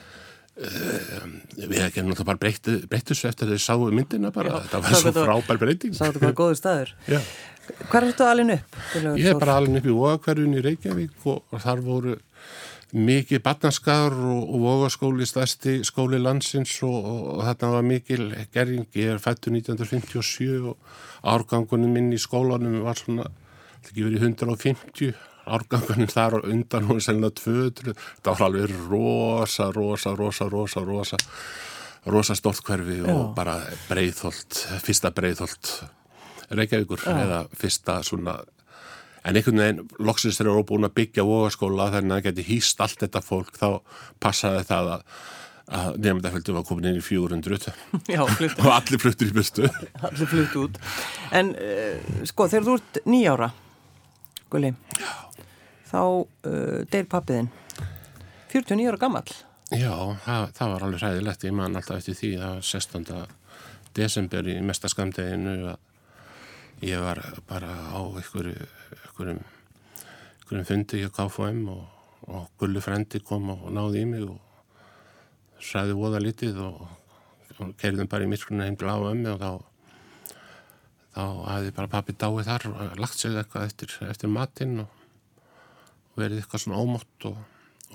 Uh, 0.55 1.25
við 1.59 1.81
ekki 1.83 2.03
náttúrulega 2.05 2.29
bara 2.29 2.39
breyttu, 2.39 2.77
breyttu 2.87 3.17
svo 3.19 3.27
eftir 3.27 3.49
að 3.49 3.57
þau 3.57 3.63
sáu 3.65 3.89
myndina 3.91 4.31
bara, 4.31 4.53
Já, 4.53 4.61
þetta 4.63 4.79
var 4.85 4.93
það 4.93 5.01
svo 5.01 5.13
frábær 5.17 5.59
breyting 5.59 5.97
Sá 5.99 6.05
þetta 6.05 6.23
hvað 6.23 6.37
góður 6.41 6.61
staður. 6.61 6.93
Já. 7.11 7.19
Hvað 7.65 7.99
er 7.99 8.07
þetta 8.13 8.29
alveg 8.31 8.55
upp? 8.55 8.79
Ég 9.19 9.27
er 9.33 9.41
bara 9.41 9.59
alveg 9.59 9.81
upp 9.81 9.89
í 9.89 9.97
óakverjun 9.99 10.55
í 10.55 10.63
Reykjavík 10.63 11.27
og, 11.33 11.59
þar 11.65 11.83
voru 11.83 12.15
mikið 12.95 13.43
batnarskar 13.43 14.15
og, 14.15 14.41
og 14.55 14.63
vogaskóli 14.69 15.27
stærsti 15.27 15.81
skóli 15.89 16.23
landsins 16.23 16.77
og, 16.87 16.99
og, 17.03 17.43
þarna 17.49 17.75
var 17.75 17.87
mikil 17.91 18.25
gerðing, 18.55 18.87
ég 18.95 19.17
er 19.17 19.23
fættu 19.23 19.51
1957 19.51 20.71
og 20.71 20.99
árgangunum 21.35 21.99
minn 21.99 22.15
í 22.15 22.21
skólanum 22.23 22.85
var 22.87 23.01
svona, 23.01 23.27
þetta 23.81 23.91
ekki 23.91 24.07
verið 24.07 24.29
150 24.31 25.34
árgangunum 25.47 26.11
þar 26.11 26.39
og 26.41 26.49
undan 26.51 26.89
hún 26.89 27.03
sennilega 27.05 27.39
200, 27.43 27.95
þetta 27.95 28.35
var 28.35 28.47
alveg 28.49 28.75
rosa, 28.89 29.71
rosa, 29.75 30.15
rosa, 30.19 30.49
rosa, 30.53 30.85
rosa 30.85 31.21
rosa 32.07 32.35
stórt 32.37 32.65
hverfi 32.65 33.01
og 33.05 33.09
Já. 33.09 33.21
bara 33.37 33.55
breiðholt, 33.89 34.65
fyrsta 34.85 35.13
breiðholt 35.15 35.71
Reykjavíkur 36.55 37.07
eða 37.09 37.45
fyrsta 37.57 38.03
svona 38.05 38.37
en 39.25 39.39
einhvern 39.39 39.63
veginn 39.63 40.05
loksins 40.05 40.37
þegar 40.39 40.53
eru 40.53 40.67
búin 40.69 40.89
að 40.89 40.99
byggja 40.99 41.25
vogaskóla 41.25 41.89
þannig 41.95 42.13
að 42.13 42.19
það 42.19 42.27
geti 42.29 42.47
hýst 42.51 42.85
allt 42.85 43.01
þetta 43.01 43.25
fólk 43.25 43.57
þá 43.57 43.69
passaði 44.21 44.67
það 44.69 44.91
að, 44.97 45.07
að 45.81 45.99
nefndaföldu 46.05 46.57
var 46.59 46.67
komin 46.69 46.91
inn 46.91 47.01
í 47.01 47.05
400 47.05 47.73
Já, 48.13 48.21
og 48.67 48.71
allir 48.75 49.01
fluttur 49.01 49.33
í 49.33 49.37
burtu. 49.39 49.71
Allir 50.05 50.29
flutt 50.29 50.59
út. 50.61 50.81
En 51.33 51.55
uh, 51.57 52.19
sko, 52.29 52.51
þegar 52.53 52.69
þú 52.69 52.77
ert 52.83 53.01
nýjára, 53.09 53.51
Gulli, 54.53 54.75
þá 55.95 56.03
uh, 56.03 56.85
deyr 56.91 57.09
pappiðinn. 57.11 57.51
49 58.53 58.91
ára 58.91 59.01
gammal. 59.01 59.27
Já, 59.75 59.95
það, 60.27 60.45
það 60.55 60.73
var 60.73 60.85
alveg 60.87 61.03
hræðilegt 61.03 61.47
ég 61.49 61.57
man 61.57 61.79
alltaf 61.79 61.99
eftir 61.99 62.19
því 62.19 62.31
var 62.39 62.63
16. 62.63 63.09
desember 63.97 64.51
í 64.51 64.59
mesta 64.63 64.91
skamdeginu 64.91 65.55
að 65.73 66.85
ég 66.85 67.03
var 67.03 67.21
bara 67.49 67.71
á 67.91 67.99
einhverju 68.03 68.55
einhverjum, 68.99 69.41
einhverjum 70.43 70.69
fundi 70.69 71.01
í 71.03 71.11
KFM 71.17 71.63
og, 71.73 71.85
og 72.29 72.51
Gulli 72.61 72.83
frendi 72.85 73.23
kom 73.25 73.49
og, 73.55 73.71
náði 73.75 74.03
í 74.05 74.11
mig 74.11 74.27
og 74.29 75.63
sæði 75.65 75.97
voða 75.97 76.21
litið 76.23 76.61
og, 76.67 76.83
og 77.57 77.73
kerðum 77.81 78.11
bara 78.11 78.27
í 78.27 78.31
myrkruna 78.31 78.69
heim 78.69 78.77
til 78.79 78.91
ömmi 78.91 79.33
og 79.33 79.41
þá 79.41 79.53
þá 81.15 81.25
hafði 81.47 81.75
bara 81.77 81.93
pappi 81.93 82.17
dáið 82.19 82.49
þar 82.51 82.69
og 82.73 83.01
lagt 83.01 83.19
sig 83.19 83.37
eitthvað 83.39 83.69
eftir, 83.71 83.97
eftir 84.11 84.33
matinn 84.35 84.83
og 84.83 85.04
verið 86.19 86.43
eitthvað 86.43 86.65
svona 86.65 86.83
ómótt 86.83 87.29
og, 87.31 87.39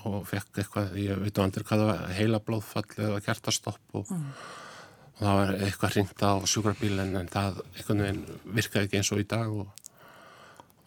og 0.08 0.18
fekk 0.28 0.62
eitthvað, 0.62 0.96
ég 1.00 1.20
veit 1.20 1.40
á 1.40 1.44
andur 1.44 1.66
hvað 1.66 1.84
það 1.84 1.92
var 1.92 2.16
heila 2.18 2.42
blóðfall 2.46 2.86
eða 2.96 3.22
kjartastopp 3.26 3.98
og, 4.00 4.12
og 4.12 5.22
það 5.22 5.40
var 5.40 5.54
eitthvað 5.56 5.96
hringt 5.96 6.24
á 6.24 6.32
sjúkrabíl 6.52 6.94
en, 7.04 7.18
það 7.32 7.62
einhvern 7.64 8.04
veginn 8.06 8.22
virkaði 8.60 8.88
ekki 8.88 9.00
eins 9.00 9.12
og 9.14 9.24
í 9.24 9.26
dag 9.30 9.50
og, 9.50 9.66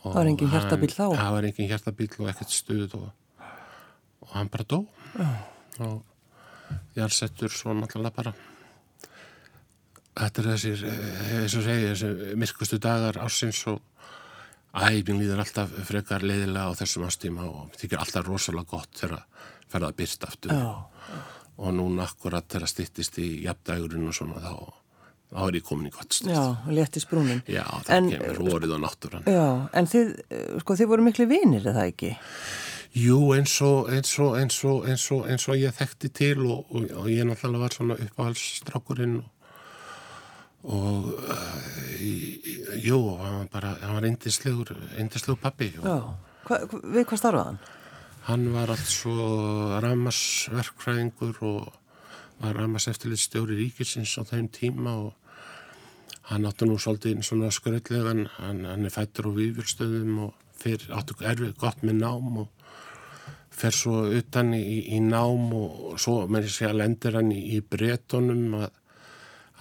og 0.03 0.07
Það 0.07 0.19
var 0.19 0.31
engin 0.31 0.53
hjartabíll 0.53 0.95
þá? 0.95 1.05
Það 1.17 1.35
var 1.37 1.49
engin 1.49 1.69
hjartabíl 1.71 2.09
og 2.19 2.31
ekkert 2.33 2.55
stuð 2.55 2.97
og, 3.01 3.11
hann 4.33 4.49
bara 4.51 4.65
dó. 4.67 4.83
Og 5.83 6.01
ég 6.95 7.03
er 7.05 7.13
settur 7.13 7.53
svo 7.53 7.73
náttúrulega 7.77 8.15
bara. 8.15 8.33
Þetta 10.13 10.41
er 10.41 10.47
þessir, 10.51 10.83
eh, 10.85 11.31
eins 11.41 11.55
og 11.57 11.65
segja, 11.65 11.93
þessir 11.93 12.37
myrkustu 12.37 12.77
dagar 12.81 13.17
ársins 13.21 13.63
og 13.71 13.81
æfing 14.73 15.19
líður 15.21 15.43
alltaf 15.43 15.73
frekar 15.87 16.23
leiðilega 16.25 16.71
á 16.73 16.77
þessum 16.79 17.05
ástíma 17.07 17.45
og 17.45 17.75
þykir 17.77 18.01
alltaf 18.01 18.25
rosalega 18.27 18.71
gott 18.73 18.89
þegar 18.97 19.25
ferða 19.69 19.91
að 19.91 19.97
byrsta 20.01 20.29
aftur 20.31 20.53
Já. 20.55 20.71
og 21.57 21.75
núna 21.77 22.07
akkurat 22.07 22.47
þegar 22.49 22.71
styttist 22.71 23.19
í 23.21 23.27
jafndægurinn 23.45 24.09
og 24.09 24.17
svona 24.17 24.41
þá, 24.41 24.53
þá 25.33 25.39
er 25.47 25.57
ég 25.59 25.65
komin 25.67 25.89
í 25.91 25.93
gott 25.93 26.13
stund. 26.17 26.33
Já, 26.33 26.43
létti 26.73 27.01
sprúnin. 27.03 27.43
Já, 27.49 27.63
það 27.85 27.95
En- 27.97 28.11
kemur 28.15 28.41
vorið 28.49 28.75
og 28.77 28.83
náttúran. 28.85 29.25
Já, 29.29 29.45
en 29.73 29.89
þið, 29.93 30.13
uh, 30.31 30.59
sko, 30.65 30.77
þið 30.81 30.91
voru 30.93 31.05
miklu 31.09 31.27
vinir, 31.29 31.67
eða 31.73 31.87
ekki? 31.91 32.15
Jú, 32.93 33.19
eins 33.33 33.55
og, 33.65 33.87
eins 33.89 34.11
og, 34.21 34.35
eins 34.37 34.59
og, 34.69 34.83
eins 34.85 35.05
og, 35.11 35.23
eins 35.25 35.47
og 35.49 35.55
ég 35.57 35.73
þekkti 35.73 36.11
til 36.13 36.43
og, 36.45 36.65
og, 36.69 36.83
og 37.01 37.07
ég 37.09 37.25
náttúrulega 37.25 37.63
var 37.65 37.73
svona 37.73 37.97
uppáhaldsstrákurinn 37.97 39.15
og, 39.21 39.29
og 40.63 41.07
uh, 41.19 42.03
jú, 42.79 42.99
hann 43.19 43.39
var 43.41 43.47
bara, 43.51 43.77
hann 43.83 43.97
var 43.97 44.09
eindislegur, 44.09 44.75
eindislegur 44.97 45.41
pappi 45.41 45.73
og. 45.81 46.13
Hva, 46.43 46.59
við 46.71 47.07
hvað 47.07 47.19
starfaði 47.19 47.49
hann? 47.51 47.63
hann 48.29 48.45
var 48.53 48.71
allt 48.71 48.87
svo 48.87 49.15
ramasverkfræðingur 49.83 51.41
og 51.43 51.73
var 52.39 52.55
ramas 52.55 52.87
eftirlitstjóri 52.91 53.57
ríkisins 53.59 54.15
á 54.15 54.23
þeim 54.27 54.47
tíma 54.53 54.93
og 55.07 55.11
hann 56.29 56.47
átti 56.47 56.67
nú 56.67 56.77
svolítið 56.79 57.19
svona 57.27 57.51
skröldlegan, 57.51 58.29
hann, 58.37 58.63
hann 58.63 58.87
er 58.87 58.95
fættur 58.95 59.27
á 59.27 59.31
výfjölstöðum 59.35 60.21
og 60.27 60.37
fyrir 60.55 60.93
áttu 60.95 61.17
erfið 61.19 61.57
gott 61.59 61.83
með 61.83 61.99
nám 61.99 62.39
og 62.45 62.47
fer 63.53 63.75
svo 63.75 64.05
utan 64.07 64.53
í, 64.55 64.95
í 64.95 65.01
nám 65.03 65.51
og 65.59 65.99
svo 65.99 66.23
með 66.31 66.47
þess 66.47 66.69
að 66.69 66.79
lendir 66.79 67.19
hann 67.19 67.35
í, 67.35 67.41
í 67.57 67.59
bretonum 67.59 68.55
að 68.61 68.69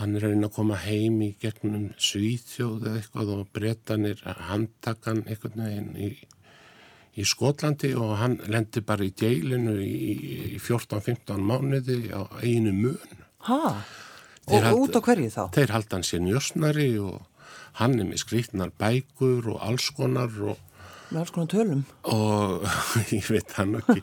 hann 0.01 0.17
er 0.17 0.25
að 0.27 0.33
reyna 0.35 0.49
að 0.49 0.55
koma 0.57 0.77
heim 0.83 1.19
í 1.25 1.31
gegnum 1.43 1.89
Svíþjóð 2.01 2.87
eða 2.89 3.01
eitthvað 3.01 3.33
og 3.37 3.49
bretanir 3.55 4.23
handtakan 4.49 5.25
einhvern 5.27 5.65
veginn 5.67 5.91
í, 6.01 6.11
í 7.21 7.27
Skotlandi 7.29 7.93
og 8.01 8.15
hann 8.23 8.39
lendir 8.49 8.85
bara 8.89 9.05
í 9.05 9.13
deilinu 9.13 9.75
í, 9.85 10.15
í 10.57 10.61
14-15 10.63 11.43
mánuði 11.45 11.99
á 12.17 12.25
einu 12.41 12.73
mun. 12.73 13.19
Þeir 13.43 14.59
Og 14.59 14.65
halda- 14.65 14.81
út 14.81 14.97
á 14.97 15.01
hverju 15.07 15.29
þá? 15.31 15.43
Þeir 15.55 15.71
halda 15.77 15.97
hann 15.99 16.07
sér 16.09 16.23
njösnari 16.25 16.89
og 16.99 17.21
hann 17.79 17.99
er 18.01 18.09
með 18.09 18.23
skrýtnar 18.25 18.73
bækur 18.81 19.53
og 19.55 19.61
alls 19.63 19.91
konar 19.97 20.33
og, 20.43 20.59
Með 21.13 21.19
alls 21.21 21.33
konar 21.35 21.51
tölum. 21.53 21.81
og 22.09 22.63
ég 23.17 23.27
veit 23.29 23.51
hann 23.59 23.77
ekki 23.77 24.01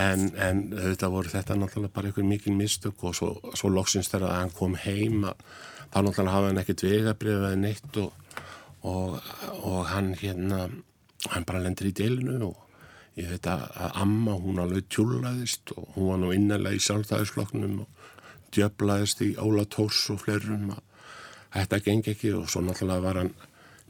en, 0.00 0.26
en 0.36 0.58
þetta 0.74 1.08
voru 1.12 1.32
þetta 1.32 1.56
náttúrulega 1.56 1.94
bara 1.94 2.10
einhver 2.10 2.26
mikil 2.28 2.56
mistök 2.58 3.06
og 3.08 3.16
svo, 3.16 3.30
svo 3.56 3.70
loksins 3.72 4.10
þegar 4.12 4.34
hann 4.42 4.52
kom 4.52 4.76
heim 4.76 5.24
þá 5.24 5.98
náttúrulega 6.02 6.34
hafa 6.34 6.50
hann 6.50 6.60
ekkert 6.60 6.84
vegabrið 6.84 7.38
eða 7.38 7.62
neitt 7.62 8.00
og, 8.02 8.12
og, 8.84 9.16
og 9.62 9.80
hann 9.88 10.12
hérna 10.20 10.66
hann 11.32 11.48
bara 11.48 11.62
lendir 11.64 11.88
í 11.88 11.94
deilinu 11.96 12.50
og 12.50 12.60
ég 13.16 13.30
veit 13.30 13.48
að, 13.48 13.64
að 13.78 13.98
amma 14.04 14.36
hún 14.42 14.60
alveg 14.60 14.90
tjúlaðist 14.92 15.72
og 15.78 15.96
hún 15.96 16.10
var 16.10 16.20
nú 16.20 16.32
innanlega 16.34 16.76
í 16.76 16.84
sjálfstæðisflokknum 16.84 17.80
og 17.86 18.12
djöflaðist 18.54 19.24
í 19.24 19.32
Óla 19.40 19.64
Tórs 19.70 20.02
og 20.12 20.20
fleirum 20.26 20.74
að 20.74 20.82
þetta 21.54 21.82
gengi 21.86 22.14
ekki 22.14 22.34
og 22.36 22.48
svo 22.50 22.64
náttúrulega 22.66 23.06
var 23.06 23.22
hann 23.22 23.34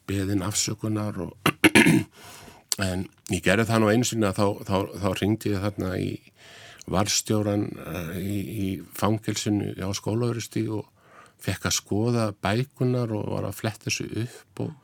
beðin 0.08 0.44
afsökunar 0.44 1.18
og 1.25 1.54
en 2.83 3.04
ég 3.31 3.45
gerði 3.45 3.69
það 3.69 3.83
nú 3.83 3.90
einu 3.93 4.09
sinni 4.09 4.28
að 4.28 4.40
þá, 4.40 4.47
þá, 4.69 4.76
þá 5.02 5.09
ringdi 5.21 5.52
ég 5.52 5.62
þarna 5.62 5.93
í 6.00 6.11
varstjóran 6.90 7.69
uh, 7.81 8.16
í, 8.19 8.38
í 8.66 8.69
fangelsinu 8.97 9.73
á 9.81 9.88
skólauristi 9.97 10.66
og 10.69 10.88
fekk 11.45 11.69
að 11.69 11.76
skoða 11.78 12.26
bækunar 12.45 13.12
og 13.14 13.31
var 13.35 13.49
að 13.49 13.59
fletta 13.61 13.88
þessu 13.88 14.09
upp 14.25 14.64
og 14.64 14.75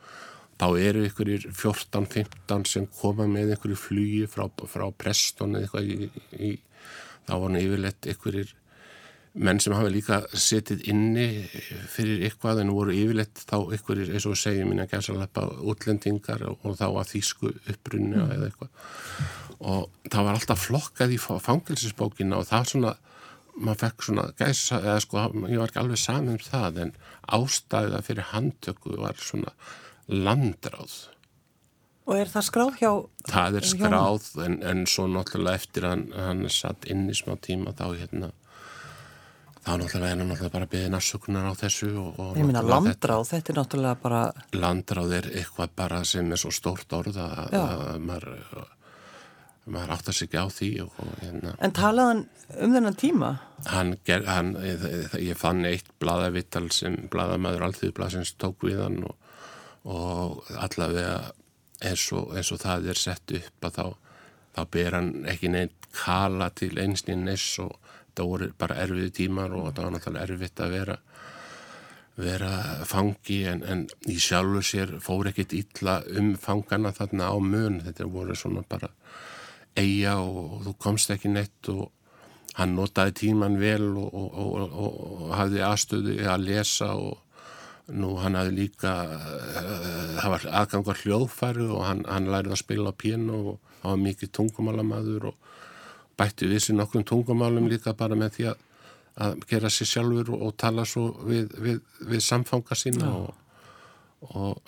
þá 0.61 0.67
eru 0.77 1.05
ykkurir 1.09 1.47
14-15 1.49 2.67
sem 2.69 2.89
koma 3.01 3.27
með 3.29 3.55
einhverju 3.55 3.79
flugi 3.81 4.25
frá, 4.29 4.47
frá 4.69 4.87
Preston 4.93 5.57
eða 5.57 5.69
eitthvað 5.69 5.93
í, 5.93 6.11
í, 6.37 6.51
þá 7.27 7.33
var 7.35 7.47
hann 7.47 7.61
yfirleitt 7.63 8.11
ykkurir 8.15 8.55
menn 9.35 9.61
sem 9.63 9.75
hafa 9.77 9.91
líka 9.93 10.21
setið 10.35 10.89
inni 10.91 11.27
fyrir 11.93 12.25
eitthvað 12.27 12.65
en 12.65 12.73
voru 12.75 12.95
yfirleitt 12.95 13.45
þá 13.47 13.59
ykkur 13.77 14.03
eins 14.09 14.27
og 14.27 14.39
segjum 14.39 14.73
minna 14.73 14.89
gæsalappa 14.91 15.45
útlendingar 15.71 16.43
og, 16.49 16.59
og 16.67 16.75
þá 16.81 16.89
að 16.89 17.13
þýsku 17.13 17.53
upprunni 17.75 18.19
eða 18.25 18.49
eitthvað. 18.49 18.73
Og 19.61 19.87
það 20.11 20.27
var 20.27 20.39
alltaf 20.39 20.67
flokkað 20.67 21.15
í 21.15 21.21
fangelsisbókina 21.21 22.41
og 22.41 22.49
það 22.49 22.67
svona 22.73 22.97
maður 23.61 23.81
fekk 23.85 24.05
svona 24.07 24.27
gæsa 24.41 24.81
eða 24.81 24.99
sko 25.05 25.23
ég 25.51 25.61
var 25.61 25.71
ekki 25.71 25.81
alveg 25.83 26.01
saman 26.01 26.35
um 26.35 26.43
það 26.43 26.83
en 26.85 26.93
ástæða 27.39 28.03
fyrir 28.07 28.31
handtöku 28.33 28.99
var 28.99 29.19
svona 29.21 29.55
landráð. 30.11 30.99
Og 32.09 32.17
er 32.19 32.31
það 32.33 32.47
skráð 32.49 32.79
hjá... 32.81 32.93
það 33.31 33.61
er 33.61 33.67
skráð 33.71 34.29
en, 34.43 34.59
en 34.67 34.87
svo 34.91 35.07
náttúrulega 35.07 35.61
eftir 35.61 35.87
að 35.87 35.93
hann, 35.95 36.07
hann 36.17 36.47
satt 36.51 36.89
inn 36.91 37.07
í 37.13 37.15
smá 37.15 37.37
tíma 37.39 37.77
þá 37.79 37.87
hérna 37.93 38.33
þá 39.71 39.79
náttúrulega 39.85 40.11
er 40.11 40.19
hann 40.19 40.29
náttúrulega 40.31 40.53
bara 40.57 40.69
beðin 40.75 40.97
afsökunar 40.99 41.47
á 41.47 41.55
þessu 41.61 41.89
og, 42.01 42.19
og 42.21 42.37
Ég 42.41 42.47
minna 42.49 42.63
landráð, 42.67 43.25
þetta 43.31 43.53
er 43.55 43.59
náttúrulega 43.61 44.01
bara... 44.03 44.21
þetta- 44.35 44.61
landráð 44.65 45.17
er 45.21 45.31
eitthvað 45.41 45.73
bara 45.79 46.03
sem 46.11 46.31
er 46.35 46.43
svo 46.43 46.53
stórt 46.55 46.93
orð 46.99 47.21
að, 47.23 47.57
að 47.61 48.05
maður 48.11 48.69
maður 49.71 49.93
áttar 49.95 50.17
sig 50.17 50.27
ekki 50.29 50.41
á 50.41 50.47
því 50.51 50.69
og, 50.85 50.95
og 51.05 51.11
hérna 51.23 51.51
En 51.63 51.75
talaðan 51.77 52.23
um 52.59 52.73
þennan 52.75 52.97
tíma? 52.99 53.29
hann, 53.71 53.93
ger, 54.09 54.25
hann 54.27 54.55
ég, 54.65 54.87
ég 55.21 55.39
fann 55.39 55.61
eitt 55.69 55.91
blaðavittal 56.03 56.67
sem 56.75 56.97
blaðamæður 57.13 57.67
alþjóðblasins 57.69 58.33
tók 58.41 58.65
við 58.67 58.81
hann 58.83 59.03
og, 59.07 59.15
og 59.85 60.49
allavega 60.59 61.31
eins 61.87 62.07
og, 62.17 62.33
eins 62.37 62.51
og 62.57 62.63
það 62.65 62.89
er 62.93 62.99
sett 63.01 63.37
upp 63.37 63.69
að 63.69 63.77
þá, 63.79 63.85
þá 64.57 64.63
ber 64.75 64.97
hann 64.99 65.13
ekki 65.31 65.53
neitt 65.53 65.91
kala 65.95 66.51
til 66.57 66.73
einsni 66.81 67.17
ness 67.21 67.61
og 67.63 67.77
það 68.21 68.31
voru 68.33 68.51
bara 68.61 68.79
erfiði 68.85 69.13
tímar 69.23 69.57
og 69.57 69.73
það 69.73 69.85
var 69.85 69.95
náttúrulega 69.97 70.29
erfitt 70.29 70.65
að 70.65 70.77
vera 70.79 70.99
vera 72.21 72.51
fangi 72.85 73.39
en, 73.49 73.63
en 73.65 73.87
í 74.11 74.19
sjálfu 74.21 74.63
sér 74.67 74.97
fór 75.01 75.31
ekkit 75.31 75.55
illa 75.57 76.01
um 76.19 76.35
fangana 76.41 76.93
þarna 76.93 77.31
á 77.33 77.37
mun. 77.41 77.81
Þetta 77.85 78.11
voru 78.13 78.37
svona 78.37 78.65
bara 78.69 78.91
eiga 79.79 80.19
og 80.21 80.61
þú 80.67 80.77
komst 80.83 81.13
ekki 81.15 81.31
neitt 81.33 81.71
og 81.73 81.89
hann 82.59 82.75
notaði 82.77 83.15
tíman 83.23 83.59
vel 83.61 83.87
og, 83.97 84.15
og, 84.15 84.55
og, 84.59 84.95
og 85.25 85.35
hafði 85.39 85.63
aðstöðu 85.65 86.17
að 86.27 86.47
lesa 86.49 86.93
og 86.99 87.21
nú 87.91 88.15
hann 88.23 88.37
hafði 88.39 88.57
líka 88.57 88.95
uh, 89.07 90.17
það 90.19 90.33
var 90.35 90.47
aðgangar 90.63 91.01
hljóðfæri 91.05 91.69
og 91.71 91.85
hann, 91.87 92.03
hann 92.11 92.29
lærið 92.31 92.57
að 92.57 92.63
spila 92.63 92.93
á 92.93 93.01
piano 93.01 93.39
og 93.55 93.79
hann 93.83 93.95
var 93.95 94.03
mikið 94.05 94.33
tungumálamadur 94.39 95.31
og 95.31 95.50
bætti 96.21 96.51
við 96.51 96.65
sér 96.67 96.79
nokkrum 96.81 97.07
tungumálum 97.09 97.69
líka 97.71 97.97
bara 97.97 98.19
með 98.19 98.37
því 98.37 98.49
að, 98.53 98.65
að 99.27 99.45
gera 99.51 99.73
sér 99.73 99.93
sjálfur 99.95 100.33
og 100.37 100.57
tala 100.61 100.87
svo 100.89 101.11
við, 101.27 101.51
við, 101.59 101.85
við 102.13 102.25
samfanga 102.25 102.79
sína 102.79 103.13
og 104.21 104.61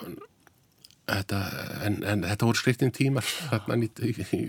þetta, 1.12 1.40
en, 1.86 1.98
en 2.08 2.24
þetta 2.26 2.48
voru 2.48 2.60
skriftin 2.60 2.94
tímar 2.94 3.26
í, 3.76 3.90
í, 4.08 4.40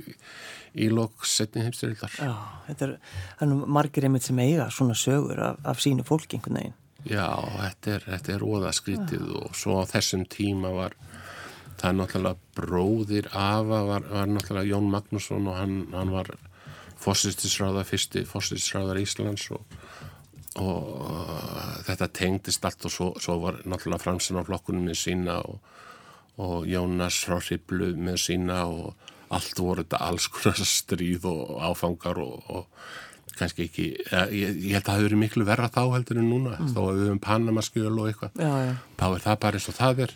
í 0.85 0.89
lok 0.93 1.25
setni 1.27 1.65
heimstyrildar 1.65 2.15
Já, 2.19 2.33
þetta 2.69 2.87
er, 2.87 2.95
er 3.43 3.57
margir 3.77 4.07
einmitt 4.07 4.27
sem 4.27 4.39
eiga 4.43 4.69
svona 4.73 4.95
sögur 4.97 5.41
af, 5.51 5.59
af 5.67 5.83
sínu 5.83 6.05
fólk 6.07 6.33
einhvern 6.33 6.59
veginn. 6.61 6.79
Já, 7.03 7.27
þetta 7.57 7.97
er, 7.97 8.07
þetta 8.13 8.33
er 8.37 8.45
óðaskrítið 8.47 9.25
Já. 9.27 9.35
og 9.41 9.59
svo 9.59 9.81
á 9.83 9.91
þessum 9.91 10.23
tíma 10.31 10.71
var 10.75 10.95
það 11.79 11.89
er 11.89 11.97
náttúrulega 11.99 12.55
bróðir 12.55 13.29
Ava 13.35 13.81
var, 13.89 14.07
var 14.07 14.29
náttúrulega 14.31 14.71
Jón 14.71 14.89
Magnússon 14.93 15.49
og 15.51 15.59
hann, 15.59 15.77
hann 15.91 16.13
var 16.13 16.31
fórsýstisráðar, 17.03 17.87
fyrsti 17.89 18.23
fórsýstisráðar 18.29 19.01
Íslands 19.03 19.49
og, 19.53 19.77
og 20.63 20.89
uh, 21.03 21.77
þetta 21.87 22.09
tengdist 22.15 22.65
allt 22.65 22.89
og 22.89 22.95
svo, 22.95 23.09
svo 23.21 23.37
var 23.43 23.61
náttúrulega 23.63 24.05
Fransin 24.05 24.39
á 24.39 24.47
flokkunum 24.47 24.87
með 24.89 25.01
sína 25.05 25.39
og 25.43 25.61
og 26.41 26.65
Jónas 26.65 27.19
frá 27.27 27.37
Hriblu 27.41 27.93
með 27.93 28.21
sína 28.25 28.63
og 28.65 29.09
allt 29.33 29.59
voru 29.59 29.83
þetta 29.83 30.01
alls 30.07 30.29
konar 30.33 30.61
stríð 30.77 31.27
og 31.29 31.57
áfangar 31.61 32.21
og, 32.21 32.47
og 32.49 33.33
kannski 33.37 33.67
ekki, 33.67 33.87
ég, 34.33 34.59
ég 34.61 34.75
held 34.75 34.83
að 34.83 34.87
það 34.87 34.97
hefur 34.97 35.07
verið 35.07 35.21
miklu 35.23 35.47
verra 35.47 35.71
þá 35.73 35.81
heldur 35.95 36.21
en 36.21 36.29
núna. 36.29 36.57
Mm. 36.57 36.73
þá 36.73 36.79
hefur 36.81 36.99
við 36.99 37.11
um 37.13 37.21
Panamaskjöl 37.23 37.93
og 37.93 38.09
eitthvað. 38.11 38.41
Þá 38.99 39.05
er 39.07 39.23
það 39.25 39.39
bara 39.45 39.59
eins 39.59 39.69
og 39.69 39.77
það 39.79 40.03
er. 40.05 40.15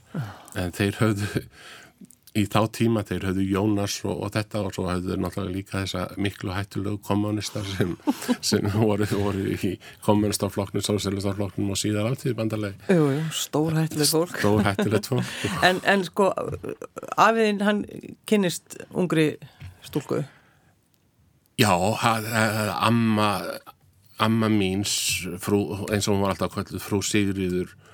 En 0.57 0.75
þeir 0.77 0.99
höfðu 1.01 1.45
í 2.37 2.45
þá 2.49 2.59
tíma 2.75 3.03
þeir 3.07 3.27
höfðu 3.29 3.45
Jónas 3.49 3.97
og, 4.05 4.21
og 4.25 4.31
þetta 4.35 4.61
og 4.65 4.75
svo 4.75 4.85
höfðu 4.87 5.13
þeir 5.13 5.21
náttúrulega 5.23 5.55
líka 5.55 5.81
þessa 5.81 6.03
miklu 6.21 6.53
hættulegu 6.55 6.99
kommunistar 7.05 7.65
sem, 7.71 7.95
sem 8.49 8.67
voru, 8.73 9.07
voru 9.11 9.55
í 9.55 9.73
kommunistaflokknum, 10.05 10.85
sósélistaflokknum 10.85 11.73
og 11.73 11.79
síðan 11.79 12.11
alltíði 12.11 12.37
bandalegi. 12.37 12.79
Jú, 12.93 13.09
jú, 13.15 13.23
stór 13.35 13.77
hættulegt 13.79 14.13
fólk. 14.13 14.37
Stór 14.41 14.65
hættulegt 14.67 15.09
fólk. 15.11 15.33
en, 15.67 15.81
en 15.89 16.05
sko, 16.07 16.29
afiðin 17.17 17.63
hann 17.65 17.83
kynist 18.29 18.79
ungri 18.93 19.31
stúlku? 19.85 20.21
Já, 21.57 21.73
amma, 22.77 23.31
amma 24.21 24.49
míns, 24.53 24.93
frú, 25.41 25.63
eins 25.89 26.05
og 26.05 26.15
hún 26.15 26.23
var 26.25 26.35
alltaf 26.35 26.53
kvölduð, 26.53 26.83
frú 26.85 27.01
Sigriður 27.01 27.73
Eh, 27.73 27.86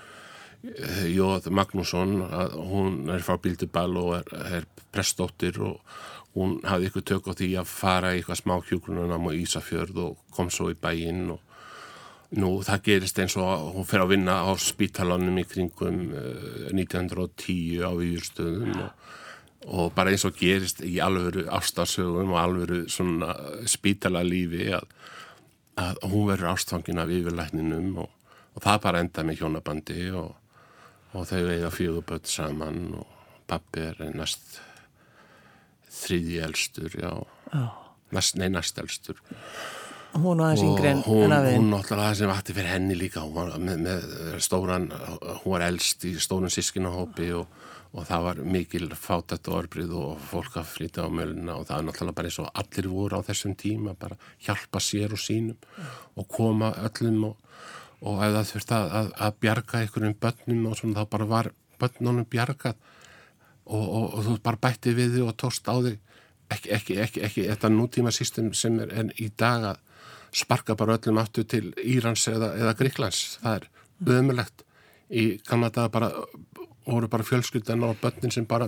Jóð 0.63 1.49
Magnússon 1.51 2.21
hún 2.55 3.09
er 3.11 3.23
frá 3.25 3.35
Bildubal 3.35 3.97
og 3.99 4.13
er, 4.21 4.29
er 4.59 4.67
prestóttir 4.95 5.57
og 5.59 5.81
hún 6.37 6.61
hafði 6.63 6.87
ykkur 6.87 7.03
tök 7.09 7.25
á 7.27 7.33
því 7.35 7.49
að 7.59 7.67
fara 7.67 8.13
í 8.13 8.21
eitthvað 8.21 8.39
smá 8.39 8.53
hjógrununam 8.69 9.27
og 9.27 9.41
Ísafjörð 9.41 9.97
og 10.05 10.21
kom 10.31 10.47
svo 10.53 10.69
í 10.71 10.77
bæinn 10.79 11.33
og 11.33 11.41
nú 12.39 12.53
það 12.63 12.85
gerist 12.87 13.19
eins 13.19 13.35
og 13.37 13.73
hún 13.75 13.87
fer 13.89 14.05
að 14.05 14.13
vinna 14.15 14.37
á 14.47 14.51
spítalanum 14.55 15.41
í 15.41 15.43
kringum 15.45 15.97
1910 16.71 17.57
eh, 17.75 17.83
á 17.83 17.91
výrstöðum 17.99 18.77
og, 18.85 19.09
og 19.67 19.91
bara 19.97 20.13
eins 20.13 20.23
og 20.25 20.37
gerist 20.39 20.79
í 20.79 20.95
alvöru 21.03 21.43
ástarsögum 21.51 22.31
og 22.31 22.39
alvöru 22.39 22.85
svona 22.87 23.35
spítalalífi 23.67 24.71
að, 24.79 24.87
að 25.75 25.99
hún 26.07 26.31
verður 26.31 26.53
ástfangin 26.55 27.03
af 27.03 27.11
yfirlækninum 27.11 27.99
og, 28.07 28.09
og 28.55 28.65
það 28.65 28.81
bara 28.87 29.03
enda 29.03 29.27
með 29.27 29.43
hjónabandi 29.43 30.07
og 30.23 30.31
og 31.13 31.27
þau 31.29 31.43
eiga 31.45 31.71
fjöguböld 31.73 32.29
saman 32.29 32.85
og 32.97 33.07
pappi 33.49 33.85
er 33.91 34.03
næst 34.17 34.59
þriði 35.93 36.39
elstur, 36.47 36.93
já. 36.97 37.13
Oh. 37.53 37.79
næst, 38.13 38.37
nei 38.39 38.49
næst 38.53 38.79
elstur. 38.81 39.19
Hún 40.13 40.37
var 40.37 40.51
aðeins 40.51 40.63
yngre 40.67 40.89
en 40.91 40.99
hún, 41.07 41.31
hún 41.33 41.71
náttúrulega 41.71 42.11
það 42.11 42.17
sem 42.19 42.29
vatti 42.29 42.53
fyrir 42.53 42.69
henni 42.69 42.97
líka. 42.97 43.23
Var 43.33 43.55
með, 43.57 43.79
með 43.87 44.03
stóran 44.45 44.89
hún 44.93 45.53
var 45.55 45.65
elst 45.65 46.05
í 46.05 46.13
stórun 46.21 46.53
sískinahópi 46.53 47.31
og, 47.39 47.47
og 47.93 48.05
það 48.09 48.27
var 48.27 48.41
mikil 48.55 48.91
fátætt 48.93 49.49
og 49.49 49.57
orbrið 49.63 49.95
og 49.97 50.21
fólk 50.29 50.59
að 50.61 50.69
flytja 50.75 51.07
á 51.09 51.09
möluna 51.09 51.57
og 51.57 51.65
það 51.69 51.79
er 51.79 51.87
náttúrulega 51.89 52.17
bara 52.19 52.29
eins 52.29 52.41
og 52.43 52.51
allir 52.61 52.89
voru 52.93 53.21
á 53.21 53.27
þessum 53.29 53.57
tíma 53.57 53.95
bara 53.97 54.19
hjálpa 54.45 54.81
sér 54.85 55.17
og 55.17 55.23
sínum 55.23 55.57
og 56.13 56.29
koma 56.29 56.73
öllum 56.85 57.31
og 57.31 57.49
og 58.03 58.23
ef 58.23 58.33
það 58.35 58.49
þurfti 58.51 58.75
að, 58.77 58.89
að, 58.99 59.11
að 59.25 59.37
bjarga 59.43 59.79
einhverjum 59.79 60.17
börnum 60.25 60.65
og 60.69 60.77
svona 60.79 61.03
þá 61.03 61.11
bara 61.15 61.29
var 61.29 61.49
börnunum 61.81 62.27
bjargað. 62.29 62.81
Og, 63.63 63.83
og, 63.83 64.07
og 64.17 64.25
þú 64.27 64.35
bara 64.43 64.59
bætti 64.65 64.95
við 64.95 65.17
þig 65.17 65.27
og 65.29 65.37
tóst 65.39 65.69
á 65.71 65.75
þig. 65.85 65.99
Ekki, 66.51 66.71
ekki, 66.75 66.97
ekki, 66.99 67.23
ekki 67.23 67.47
þetta 67.47 67.71
nútíma 67.71 68.11
system 68.13 68.51
sem 68.57 68.75
er 68.83 68.91
en 68.99 69.11
í 69.15 69.29
dag 69.39 69.69
að 69.71 69.81
sparka 70.35 70.75
bara 70.77 70.97
öllum 70.97 71.21
aftur 71.21 71.47
til 71.47 71.69
Írans 71.79 72.25
eða, 72.27 72.51
eða 72.59 72.75
Gríklands, 72.77 73.37
það 73.41 73.59
er 73.61 74.17
ömulegt 74.19 74.65
í 75.13 75.25
kannan 75.47 75.71
daga 75.73 75.91
bara 75.93 76.09
voru 76.83 77.07
bara 77.07 77.25
fjölskyldan 77.25 77.85
og 77.87 78.01
börnin 78.01 78.33
sem 78.33 78.47
bara 78.49 78.67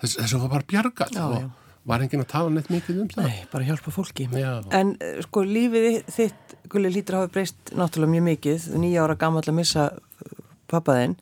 þess, 0.00 0.16
þess 0.16 0.32
að 0.32 0.32
það 0.34 0.42
var 0.42 0.54
bara 0.56 0.70
bjargað. 0.72 1.14
Já, 1.14 1.26
og 1.28 1.44
já 1.44 1.50
var 1.88 2.04
enginn 2.04 2.24
að 2.24 2.30
tala 2.32 2.52
neitt 2.52 2.70
mikið 2.72 3.00
um 3.02 3.08
það? 3.12 3.26
Nei, 3.28 3.40
bara 3.52 3.66
hjálpa 3.68 3.92
fólki. 3.92 4.28
Já. 4.32 4.52
En 4.76 4.94
eh, 5.04 5.20
sko 5.26 5.44
lífið 5.44 6.00
þitt, 6.12 6.56
Gulli, 6.72 6.92
lítur 6.92 7.20
hafa 7.20 7.32
breyst 7.34 7.74
náttúrulega 7.76 8.14
mjög 8.14 8.26
mikið, 8.30 8.68
nýja 8.80 9.04
ára 9.04 9.18
gammal 9.20 9.44
að 9.44 9.58
missa 9.58 9.90
eh, 9.92 10.38
pappaðinn 10.72 11.18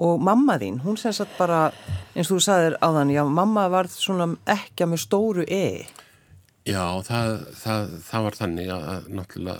og 0.00 0.20
mamma 0.22 0.56
þín, 0.60 0.80
hún 0.84 0.98
sem 1.00 1.14
sagt 1.14 1.34
bara 1.38 1.68
eins 2.14 2.30
og 2.30 2.38
þú 2.38 2.44
sagðir 2.46 2.76
á 2.78 2.88
þann, 2.94 3.14
já, 3.14 3.24
mamma 3.26 3.66
var 3.72 3.90
svona 3.90 4.28
ekki 4.50 4.86
að 4.86 4.92
með 4.92 5.02
stóru 5.02 5.46
e. 5.46 5.64
Já, 6.68 6.84
það, 7.06 7.32
það, 7.58 7.96
það 8.06 8.26
var 8.26 8.38
þannig 8.38 8.70
að, 8.74 9.10
náttúrulega 9.18 9.58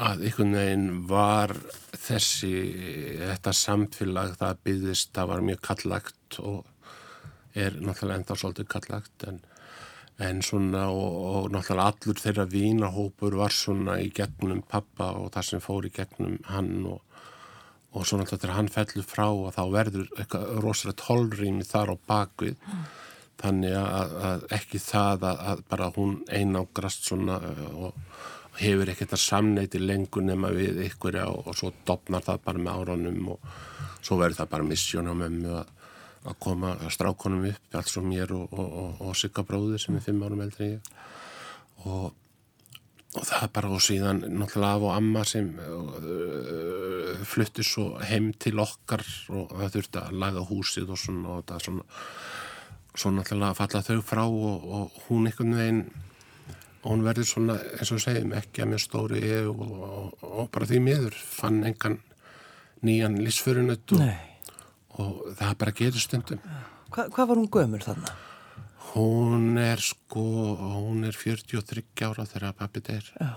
að 0.00 0.24
einhvern 0.24 0.56
veginn 0.56 0.86
var 1.10 1.52
þessi, 1.92 2.52
þetta 3.20 3.52
samtfélag 3.56 4.36
það 4.40 4.62
byggðist, 4.64 5.10
það 5.16 5.32
var 5.32 5.46
mjög 5.48 5.62
kallagt 5.66 6.38
og 6.40 6.60
er 7.58 7.76
náttúrulega 7.80 8.22
enda 8.22 8.36
svolítið 8.38 8.70
kallagt 8.70 9.26
en 9.28 9.40
en 10.20 10.42
svona 10.44 10.86
og, 10.92 11.12
og 11.30 11.52
náttúrulega 11.54 11.86
allur 11.90 12.20
þeirra 12.20 12.46
vínahópur 12.50 13.36
var 13.40 13.54
svona 13.54 13.98
í 14.02 14.10
gegnum 14.14 14.62
pappa 14.68 15.12
og 15.20 15.30
það 15.34 15.46
sem 15.48 15.62
fór 15.64 15.88
í 15.88 15.92
gegnum 15.96 16.38
hann 16.50 16.72
og, 16.90 17.00
og 17.94 18.06
svo 18.06 18.20
náttúrulega 18.20 18.42
þegar 18.44 18.56
hann 18.58 18.72
fellur 18.74 19.08
frá 19.08 19.26
og 19.28 19.54
þá 19.56 19.62
verður 19.76 20.10
eitthvað 20.16 20.50
rosalega 20.64 21.02
tólrými 21.04 21.68
þar 21.68 21.94
á 21.94 21.96
bakvið 22.12 22.58
mm. 22.58 22.84
þannig 23.40 23.78
að, 23.80 24.18
að 24.30 24.46
ekki 24.60 24.82
það 24.84 25.26
að, 25.30 25.42
að 25.54 25.64
bara 25.72 25.90
hún 25.96 26.20
einágrast 26.28 27.08
svona 27.08 27.40
og 27.72 27.96
hefur 28.60 28.92
ekkert 28.92 29.16
að 29.16 29.24
samneiti 29.24 29.80
lengur 29.80 30.24
nema 30.26 30.50
við 30.52 30.82
ykkur 30.90 31.20
og, 31.24 31.46
og 31.48 31.56
svo 31.56 31.72
dopnar 31.86 32.24
það 32.26 32.42
bara 32.44 32.64
með 32.64 32.80
áraunum 32.82 33.34
og 33.36 33.52
svo 34.00 34.18
verður 34.20 34.42
það 34.42 34.56
bara 34.56 34.68
missjón 34.68 35.08
á 35.08 35.14
mömmu 35.16 35.54
að 35.62 35.76
að 36.28 36.36
koma 36.42 36.74
strákonum 36.92 37.46
upp 37.48 37.76
alls 37.80 37.96
og 37.96 38.06
mér 38.06 38.32
og, 38.36 38.48
og, 38.52 38.72
og, 38.82 39.04
og 39.08 39.16
Sigga 39.16 39.44
bróður 39.46 39.80
sem 39.80 39.96
er 39.96 40.04
fimm 40.04 40.20
árum 40.26 40.42
eldri 40.44 40.74
og 41.88 42.12
það 43.10 43.46
bara 43.54 43.70
og 43.74 43.82
síðan 43.82 44.20
náttúrulega 44.28 44.76
af 44.76 44.84
og 44.86 44.92
amma 44.94 45.24
sem 45.26 45.48
uh, 45.58 47.24
fluttir 47.26 47.66
svo 47.66 47.96
heim 48.06 48.30
til 48.38 48.60
okkar 48.62 49.02
og 49.34 49.56
það 49.56 49.74
þurfti 49.78 50.02
að 50.02 50.20
laga 50.22 50.44
húsið 50.46 50.92
og 50.92 51.00
svona 51.00 51.34
og 51.38 51.48
það 51.48 51.64
svona 51.66 51.88
svo 52.94 53.12
náttúrulega 53.16 53.58
falla 53.58 53.82
þau 53.88 53.98
frá 54.12 54.22
og 54.28 55.02
hún 55.08 55.26
einhvern 55.30 55.58
veginn 55.58 55.82
hún 56.84 57.04
verður 57.04 57.28
svona 57.28 57.58
eins 57.78 57.90
og 57.96 58.02
segjum 58.04 58.36
ekki 58.38 58.62
að 58.62 58.70
mér 58.74 58.84
stóri 58.84 59.24
og 59.50 60.46
bara 60.52 60.68
því 60.68 60.84
miður 60.84 61.16
fann 61.16 61.64
engan 61.66 61.98
nýjan 62.86 63.18
lísförunut 63.24 63.96
og 63.96 64.04
og 64.98 65.22
það 65.38 65.56
bara 65.62 65.76
getur 65.76 66.02
stundum 66.02 66.42
Hva, 66.90 67.06
Hvað 67.06 67.30
var 67.30 67.38
hún 67.38 67.50
gömur 67.54 67.84
þannig? 67.84 68.12
Hún 68.90 69.58
er 69.62 69.82
sko 69.84 70.24
hún 70.58 71.04
er 71.06 71.14
43 71.14 71.84
ára 72.08 72.26
þegar 72.26 72.56
pappi 72.58 72.82
deyr 72.82 73.06
Já. 73.20 73.30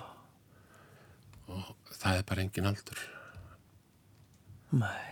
og 1.54 1.98
það 2.00 2.20
er 2.20 2.28
bara 2.30 2.46
engin 2.46 2.70
aldur 2.72 3.02
Nei 4.74 5.12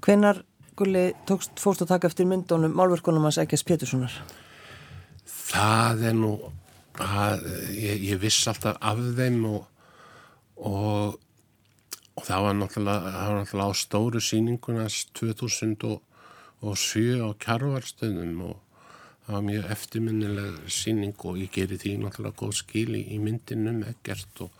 Hvenar 0.00 0.42
Gulli 0.80 1.10
tókst 1.28 1.60
fórst 1.60 1.84
að 1.84 1.92
taka 1.92 2.08
eftir 2.08 2.26
myndunum 2.26 2.72
málverkunum 2.72 3.26
hans 3.28 3.38
Ekkes 3.42 3.66
Péturssonar? 3.68 4.14
Það 5.28 6.06
er 6.08 6.14
nú 6.16 6.30
að, 7.00 7.44
ég, 7.76 8.06
ég 8.10 8.20
viss 8.22 8.48
alltaf 8.48 8.78
af 8.80 9.02
þeim 9.18 9.42
og, 9.50 9.66
og 10.56 11.18
og 12.20 12.26
það 12.28 12.42
var 12.44 12.56
náttúrulega, 12.58 13.12
það 13.14 13.30
var 13.30 13.38
náttúrulega 13.40 13.72
á 13.72 13.80
stóru 13.80 14.20
síningunast 14.20 15.12
2007 15.16 17.24
á 17.24 17.28
kjarvarstöðum 17.40 18.42
og 18.50 18.58
það 19.24 19.36
var 19.36 19.46
mjög 19.46 19.70
eftirminnileg 19.72 20.58
síning 20.68 21.24
og 21.24 21.40
ég 21.40 21.54
geri 21.54 21.80
því 21.80 21.94
náttúrulega 22.02 22.40
góð 22.42 22.54
skil 22.60 22.92
í, 22.98 23.02
í 23.16 23.18
myndinum 23.22 23.80
ekkert 23.88 24.44
og, 24.44 24.52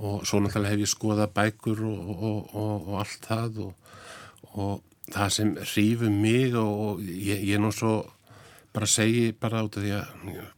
og 0.00 0.24
svo 0.24 0.40
náttúrulega 0.40 0.72
hef 0.72 0.84
ég 0.86 0.94
skoðað 0.94 1.34
bækur 1.36 1.84
og, 1.84 2.56
og 2.56 2.92
allt 3.02 3.28
það 3.28 3.62
og 3.66 4.80
það 5.12 5.32
sem 5.36 5.54
hrýfu 5.60 6.08
mig 6.10 6.56
og 6.56 7.04
ég, 7.04 7.44
ég 7.44 7.60
nú 7.60 7.74
svo 7.76 7.98
bara 8.72 8.88
segi 8.88 9.34
bara 9.36 9.64
út 9.64 9.76
af 9.76 9.84
því 9.84 9.92
að 10.00 10.06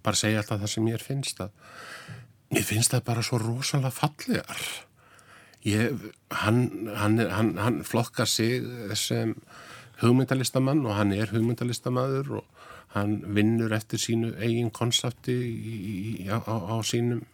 bara 0.07 0.19
segi 0.19 0.39
alltaf 0.39 0.63
það 0.63 0.75
sem 0.75 0.91
ég 0.91 1.03
finnst 1.03 1.43
að 1.43 1.51
mér 2.55 2.67
finnst 2.67 2.95
það 2.95 3.09
bara 3.11 3.27
svo 3.27 3.43
rosalega 3.43 3.95
fallegar 3.95 4.63
ég, 5.69 6.07
hann, 6.43 6.89
hann, 6.97 7.19
hann, 7.33 7.57
hann 7.61 7.83
flokkar 7.85 8.29
sig 8.31 8.65
sem 8.99 9.35
hugmyndalistamann 10.03 10.85
og 10.87 10.95
hann 10.99 11.13
er 11.13 11.31
hugmyndalistamadur 11.33 12.39
og 12.41 12.47
hann 12.95 13.19
vinnur 13.37 13.75
eftir 13.77 14.01
sínu 14.01 14.33
eigin 14.39 14.71
konsepti 14.75 15.37
á, 16.31 16.39
á, 16.41 16.77
sínum 16.87 17.25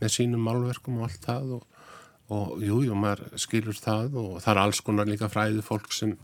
með 0.00 0.14
sínum 0.16 0.44
málverkum 0.44 1.00
og 1.00 1.08
allt 1.08 1.24
það 1.24 1.54
og, 1.58 1.64
og 2.30 2.60
jú, 2.62 2.82
jú, 2.86 2.94
maður 2.94 3.24
skilur 3.40 3.76
það 3.76 4.20
og 4.20 4.36
það 4.44 4.52
er 4.52 4.62
alls 4.64 4.82
konar 4.86 5.10
líka 5.10 5.30
fræðu 5.32 5.64
fólk 5.66 5.90
sem 5.96 6.14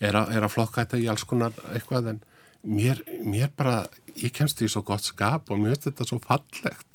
er, 0.00 0.14
a, 0.14 0.26
er 0.28 0.44
að 0.44 0.54
flokka 0.56 0.84
þetta 0.84 1.00
í 1.00 1.08
alls 1.12 1.24
konar 1.28 1.56
eitthvað 1.72 2.12
en 2.14 2.22
mér, 2.66 3.02
mér 3.24 3.50
bara, 3.56 3.84
ég 4.16 4.34
kemst 4.36 4.60
því 4.60 4.68
svo 4.74 4.84
gott 4.86 5.06
skap 5.06 5.50
og 5.50 5.62
mér 5.62 5.76
finnst 5.76 5.88
þetta 5.90 6.08
svo 6.10 6.20
fallegt 6.26 6.89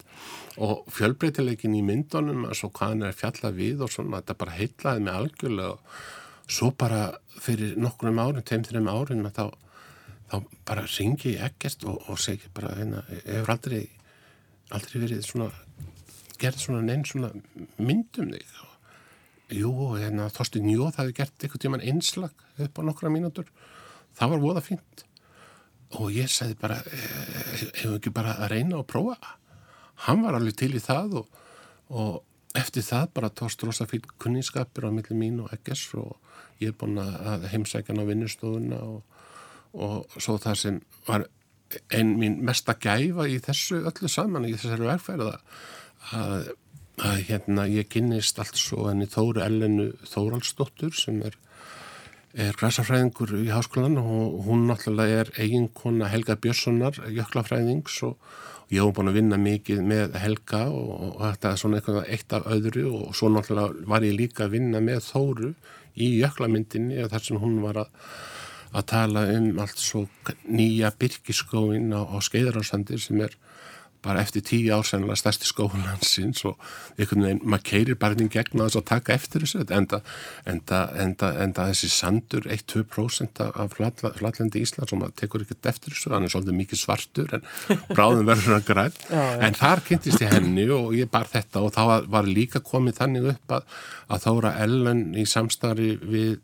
og 0.61 0.85
fjölbreytileikin 0.95 1.75
í 1.75 1.81
myndunum 1.83 2.45
og 2.47 2.55
svo 2.55 2.69
hvað 2.75 2.93
hann 2.93 3.07
er 3.09 3.17
fjallað 3.17 3.57
við 3.59 3.83
og 3.83 3.91
svona, 3.91 4.21
þetta 4.21 4.37
bara 4.39 4.55
heitlaði 4.55 5.03
mig 5.03 5.17
algjörlega. 5.19 5.71
Og 6.45 6.53
svo 6.55 6.71
bara 6.77 7.01
fyrir 7.41 7.75
nokkrum 7.81 8.21
árin, 8.21 8.45
tegum 8.45 8.67
þreim 8.69 8.91
árin 8.91 9.27
þá, 9.35 9.49
þá 10.31 10.37
bara 10.67 10.85
ringi 10.97 11.35
ég 11.35 11.49
ekkert 11.49 11.87
og, 11.89 11.99
og 12.09 12.21
segi 12.21 12.51
bara 12.55 12.75
hérna, 12.77 13.03
hefur 13.25 13.55
aldrei, 13.55 13.81
aldrei 14.75 15.01
verið 15.01 15.25
svona, 15.27 15.49
gerð 16.39 16.63
svona 16.63 16.85
neinn 16.85 17.05
svona 17.07 17.33
myndum 17.81 18.31
þig. 18.35 18.55
Og 19.49 19.57
jú, 19.59 19.73
hérna 19.99 20.29
Þorstin 20.33 20.71
Jóð 20.71 21.01
hafi 21.01 21.17
gert 21.17 21.35
eitthvað 21.41 21.65
tíman 21.65 21.83
einslag 21.83 22.45
upp 22.61 22.79
á 22.79 22.81
nokkra 22.87 23.11
mínútur. 23.13 23.49
Það 24.15 24.31
var 24.31 24.45
voða 24.45 24.63
fínt. 24.63 25.03
Og 25.99 26.09
ég 26.15 26.31
sagði 26.31 26.55
bara 26.59 26.79
eh, 26.89 27.65
hefur 27.81 27.99
ekki 27.99 28.13
bara 28.15 28.37
að 28.39 28.55
reyna 28.55 28.79
og 28.79 28.87
prófa 28.89 29.35
hann 30.07 30.23
var 30.25 30.37
alveg 30.37 30.57
til 30.59 30.73
í 30.75 30.83
það 30.83 31.19
og, 31.21 31.41
og 31.89 32.57
eftir 32.57 32.85
það 32.85 33.09
bara 33.17 33.31
tóst 33.41 33.63
rosa 33.63 33.87
fyrir 33.89 34.11
kunningskapir 34.21 34.87
á 34.87 34.91
milli 34.95 35.17
mín 35.17 35.41
og 35.43 35.53
ekkers 35.55 35.87
og 35.99 36.15
ég 36.61 36.71
er 36.71 36.77
búin 36.79 36.99
að 37.01 37.47
heimsækja 37.51 37.93
hann 37.93 38.03
á 38.03 38.09
vinnustofuna 38.09 38.81
og, 38.83 39.01
og 39.73 40.19
svo 40.19 40.37
það 40.41 40.61
sem 40.61 40.81
var 41.07 41.25
einn 41.91 42.13
mín 42.19 42.37
mesta 42.45 42.75
gæfa 42.79 43.27
í 43.27 43.39
þessu 43.43 43.81
öllu 43.89 44.11
saman 44.11 44.47
í 44.47 44.53
þessari 44.55 44.87
verkfæriða 44.87 45.39
að, 46.15 46.51
að 47.01 47.17
hérna 47.29 47.65
ég 47.71 47.89
kynist 47.91 48.39
allt 48.39 48.59
svo 48.59 48.85
henni 48.87 49.09
Þóru 49.11 49.43
Ellenu 49.43 49.89
Þóraldsdóttur 50.07 50.95
sem 50.95 51.19
er 51.25 51.35
er 52.35 52.55
græsafræðingur 52.59 53.31
í 53.39 53.47
háskólan 53.47 53.95
og 54.01 54.41
hún 54.43 54.65
náttúrulega 54.67 55.21
er 55.23 55.29
eiginkona 55.39 56.09
Helga 56.11 56.35
Björnssonar 56.35 56.97
jöklafræðings 57.07 58.01
og 58.03 58.17
ég 58.73 58.81
hef 58.81 58.93
búin 58.97 59.11
að 59.11 59.19
vinna 59.19 59.37
mikið 59.41 59.81
með 59.85 60.15
Helga 60.21 60.61
og, 60.73 60.93
og 61.05 61.17
þetta 61.21 61.51
er 61.51 61.61
svona 61.61 61.79
eitthvað 61.79 62.11
eitt 62.15 62.35
af 62.37 62.47
öðru 62.55 62.85
og 62.99 63.17
svo 63.17 63.29
náttúrulega 63.33 63.89
var 63.91 64.05
ég 64.07 64.17
líka 64.17 64.45
að 64.47 64.55
vinna 64.57 64.81
með 64.83 65.03
Þóru 65.09 65.51
í 65.95 66.09
jöklamyndinni 66.19 67.03
og 67.03 67.11
þar 67.13 67.27
sem 67.27 67.41
hún 67.41 67.59
var 67.63 67.81
að, 67.83 67.91
að 68.75 68.87
tala 68.91 69.25
um 69.35 69.49
allt 69.63 69.81
svo 69.81 70.05
nýja 70.49 70.91
byrkiskóin 70.99 71.93
á, 71.93 72.01
á 72.01 72.17
skeiðarásandir 72.25 73.01
sem 73.03 73.21
er 73.21 73.37
bara 74.05 74.21
eftir 74.21 74.45
tíu 74.45 74.71
ár 74.75 74.85
sennilega 74.87 75.17
stærsti 75.19 75.49
skólansins 75.49 76.43
og 76.45 76.59
einhvern 76.95 77.25
veginn, 77.25 77.41
maður 77.43 77.65
keirir 77.71 77.99
bara 77.99 78.17
inn 78.19 78.31
gegn 78.31 78.61
að 78.61 78.69
þess 78.69 78.79
að 78.79 78.87
taka 78.91 79.15
eftir 79.15 79.45
þessu. 79.45 79.63
Enda, 79.75 80.01
enda, 80.45 80.81
enda, 81.01 81.31
enda 81.43 81.67
þessi 81.71 81.89
sandur 81.91 82.45
1-2% 82.53 83.41
af 83.45 83.75
flatlendi 83.75 84.61
Íslands 84.63 84.93
og 84.93 85.01
maður 85.01 85.17
tekur 85.21 85.45
ekkert 85.45 85.71
eftir 85.71 85.95
þessu 85.95 86.13
hann 86.13 86.27
er 86.27 86.33
svolítið 86.33 86.59
mikið 86.59 86.81
svartur 86.81 87.37
en 87.37 87.45
bráðum 87.95 88.29
verður 88.29 88.57
hann 88.57 88.67
græn 88.67 88.99
en 89.45 89.57
þar 89.57 89.83
kynntist 89.87 90.23
ég 90.23 90.33
henni 90.33 90.67
og 90.73 90.93
ég 90.97 91.09
bar 91.11 91.29
þetta 91.31 91.63
og 91.65 91.73
þá 91.75 92.07
var 92.11 92.29
líka 92.29 92.61
komið 92.65 92.99
þannig 93.01 93.31
upp 93.35 93.57
að, 93.59 93.79
að 94.09 94.27
þóra 94.27 94.53
Ellen 94.65 95.03
í 95.17 95.25
samstarfi 95.29 95.95
við, 96.01 96.37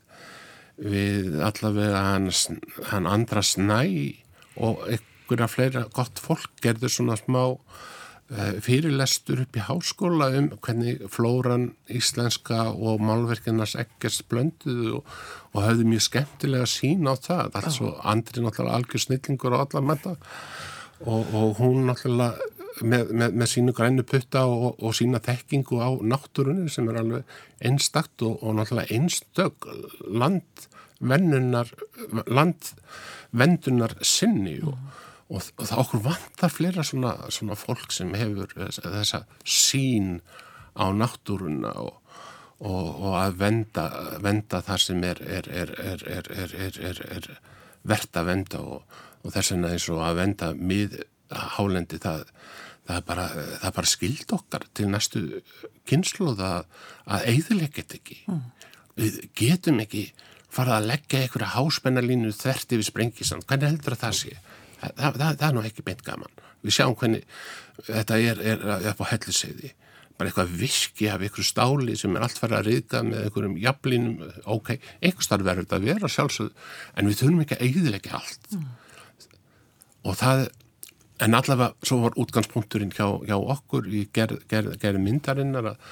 við 0.82 1.38
allavega 1.44 2.04
hann, 2.10 2.28
hann 2.90 3.08
andra 3.10 3.44
snæ 3.46 3.80
og 4.60 4.84
eitthvað 4.88 5.11
einhverja 5.32 5.50
fleira 5.50 5.88
gott 5.94 6.20
fólk 6.22 6.52
gerður 6.64 6.92
svona 6.92 7.16
smá 7.20 7.42
uh, 7.52 8.52
fyrirlestur 8.64 9.42
upp 9.44 9.58
í 9.58 9.64
háskóla 9.66 10.30
um 10.38 10.50
hvernig 10.64 11.02
flóran 11.12 11.70
íslenska 11.92 12.70
og 12.72 13.02
málverkinnars 13.04 13.76
ekkert 13.80 14.24
blönduðu 14.30 14.98
og, 15.00 15.18
og 15.52 15.66
hafði 15.66 15.88
mjög 15.90 16.06
skemmtilega 16.08 16.68
sín 16.70 17.08
á 17.08 17.14
það. 17.16 17.58
Altså 17.62 17.94
andri 18.02 18.44
náttúrulega 18.44 18.78
algjör 18.78 19.06
snillingur 19.06 19.56
á 19.56 19.64
alla 19.64 19.84
metta 19.92 20.16
og, 21.02 21.34
og 21.34 21.60
hún 21.60 21.86
náttúrulega 21.88 22.52
með, 22.80 23.12
með, 23.12 23.36
með 23.36 23.50
sínu 23.52 23.74
grænu 23.76 24.04
putta 24.08 24.44
og, 24.48 24.78
og 24.82 24.94
sína 24.96 25.20
þekkingu 25.22 25.80
á 25.82 25.90
náttúrunni 26.00 26.70
sem 26.72 26.88
er 26.90 27.00
alveg 27.02 27.36
einstakt 27.64 28.24
og 28.26 28.42
náttúrulega 28.56 28.96
einstök 28.96 29.68
landvennunar 30.08 31.72
landvendunar 32.26 33.96
sinni 34.06 34.58
og 34.64 34.78
og, 35.32 35.48
og 35.56 35.68
það 35.68 35.82
okkur 35.84 36.04
vantar 36.04 36.52
fleira 36.52 36.84
svona, 36.86 37.14
svona 37.32 37.56
fólk 37.58 37.92
sem 37.94 38.12
hefur 38.18 38.52
þessa 38.56 39.24
sín 39.48 40.18
á 40.76 40.88
náttúruna 40.92 41.72
og, 41.82 41.94
og, 42.60 42.88
og 42.90 43.16
að 43.20 43.38
venda, 43.40 43.86
venda 44.24 44.62
þar 44.64 44.84
sem 44.86 45.04
er, 45.08 45.22
er, 45.24 45.48
er, 45.52 46.04
er 47.16 47.30
verðt 47.82 48.20
að 48.20 48.28
venda 48.28 48.60
og 48.62 49.32
þess 49.32 49.54
vegna 49.54 49.72
eins 49.74 49.88
og 49.92 50.02
að 50.04 50.20
venda 50.20 50.52
mið 50.58 51.00
hálendi 51.56 52.00
það, 52.02 52.26
það 52.88 52.98
er 52.98 53.06
bara, 53.08 53.28
bara 53.62 53.88
skild 53.88 54.34
okkar 54.36 54.66
til 54.76 54.88
næstu 54.92 55.22
kynslu 55.88 56.34
að, 56.36 56.66
að 57.06 57.28
eigðileg 57.32 57.72
get 57.78 57.96
ekki. 57.98 58.20
Mm. 58.28 58.44
við 58.98 59.14
getum 59.38 59.80
ekki 59.80 60.10
farað 60.52 60.82
að 60.82 60.88
leggja 60.90 61.20
einhverja 61.22 61.54
háspennalínu 61.54 62.32
þert 62.36 62.74
yfir 62.76 62.88
sprengisan, 62.90 63.44
hvernig 63.48 63.70
heldur 63.72 63.96
að 63.96 64.02
það 64.02 64.18
sé 64.18 64.34
það, 64.82 65.20
það, 65.20 65.28
það 65.28 65.46
er 65.48 65.56
nú 65.56 65.64
ekki 65.68 65.86
beint 65.86 66.02
gaman. 66.06 66.42
Við 66.62 66.76
sjáum 66.76 66.98
hvernig 66.98 67.24
þetta 67.86 68.18
er, 68.18 68.42
er 68.52 68.66
upp 68.92 69.02
á 69.02 69.10
helliseiði 69.14 69.72
bara 70.22 70.30
eitthvað 70.30 70.54
viski 70.60 71.08
af 71.10 71.22
einhverju 71.24 71.46
stáli 71.48 71.96
sem 71.98 72.16
er 72.16 72.24
allt 72.26 72.38
farið 72.38 72.58
að 72.58 72.68
riðga 72.68 73.02
með 73.06 73.24
einhverjum 73.26 73.58
jafnlínum, 73.62 74.16
ok, 74.54 74.72
einhver 75.00 75.26
starf 75.26 75.46
verður 75.46 75.66
þetta 75.66 75.78
að 75.80 75.88
vera 75.88 76.10
sjálfsögð, 76.14 76.70
en 76.94 77.10
við 77.10 77.18
þurfum 77.20 77.42
ekki 77.44 77.58
að 77.58 77.64
eigiðleika 77.66 78.14
allt. 78.20 78.48
Mm. 78.52 78.70
og 80.02 80.16
það, 80.18 80.40
en 81.22 81.36
allavega 81.38 81.86
svo 81.86 82.00
var 82.02 82.16
útgangspunkturinn 82.18 82.94
hjá, 82.94 83.06
hjá 83.26 83.36
okkur 83.38 83.86
í 83.86 84.06
gerð 84.14 84.40
ger, 84.50 84.72
ger 84.82 84.98
myndarinnar 84.98 85.72
að, 85.72 85.84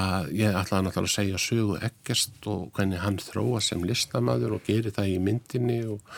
að 0.00 0.30
ég 0.38 0.56
ætlaði 0.56 0.86
náttúrulega 0.86 1.10
að 1.10 1.16
segja 1.16 1.42
sögu 1.42 1.76
ekkert 1.84 2.48
og 2.48 2.70
hvernig 2.76 3.02
hann 3.04 3.20
þróa 3.20 3.60
sem 3.64 3.84
listamæður 3.84 4.56
og 4.56 4.64
geri 4.68 4.92
það 4.96 5.12
í 5.12 5.18
myndinni 5.26 5.82
og 5.92 6.16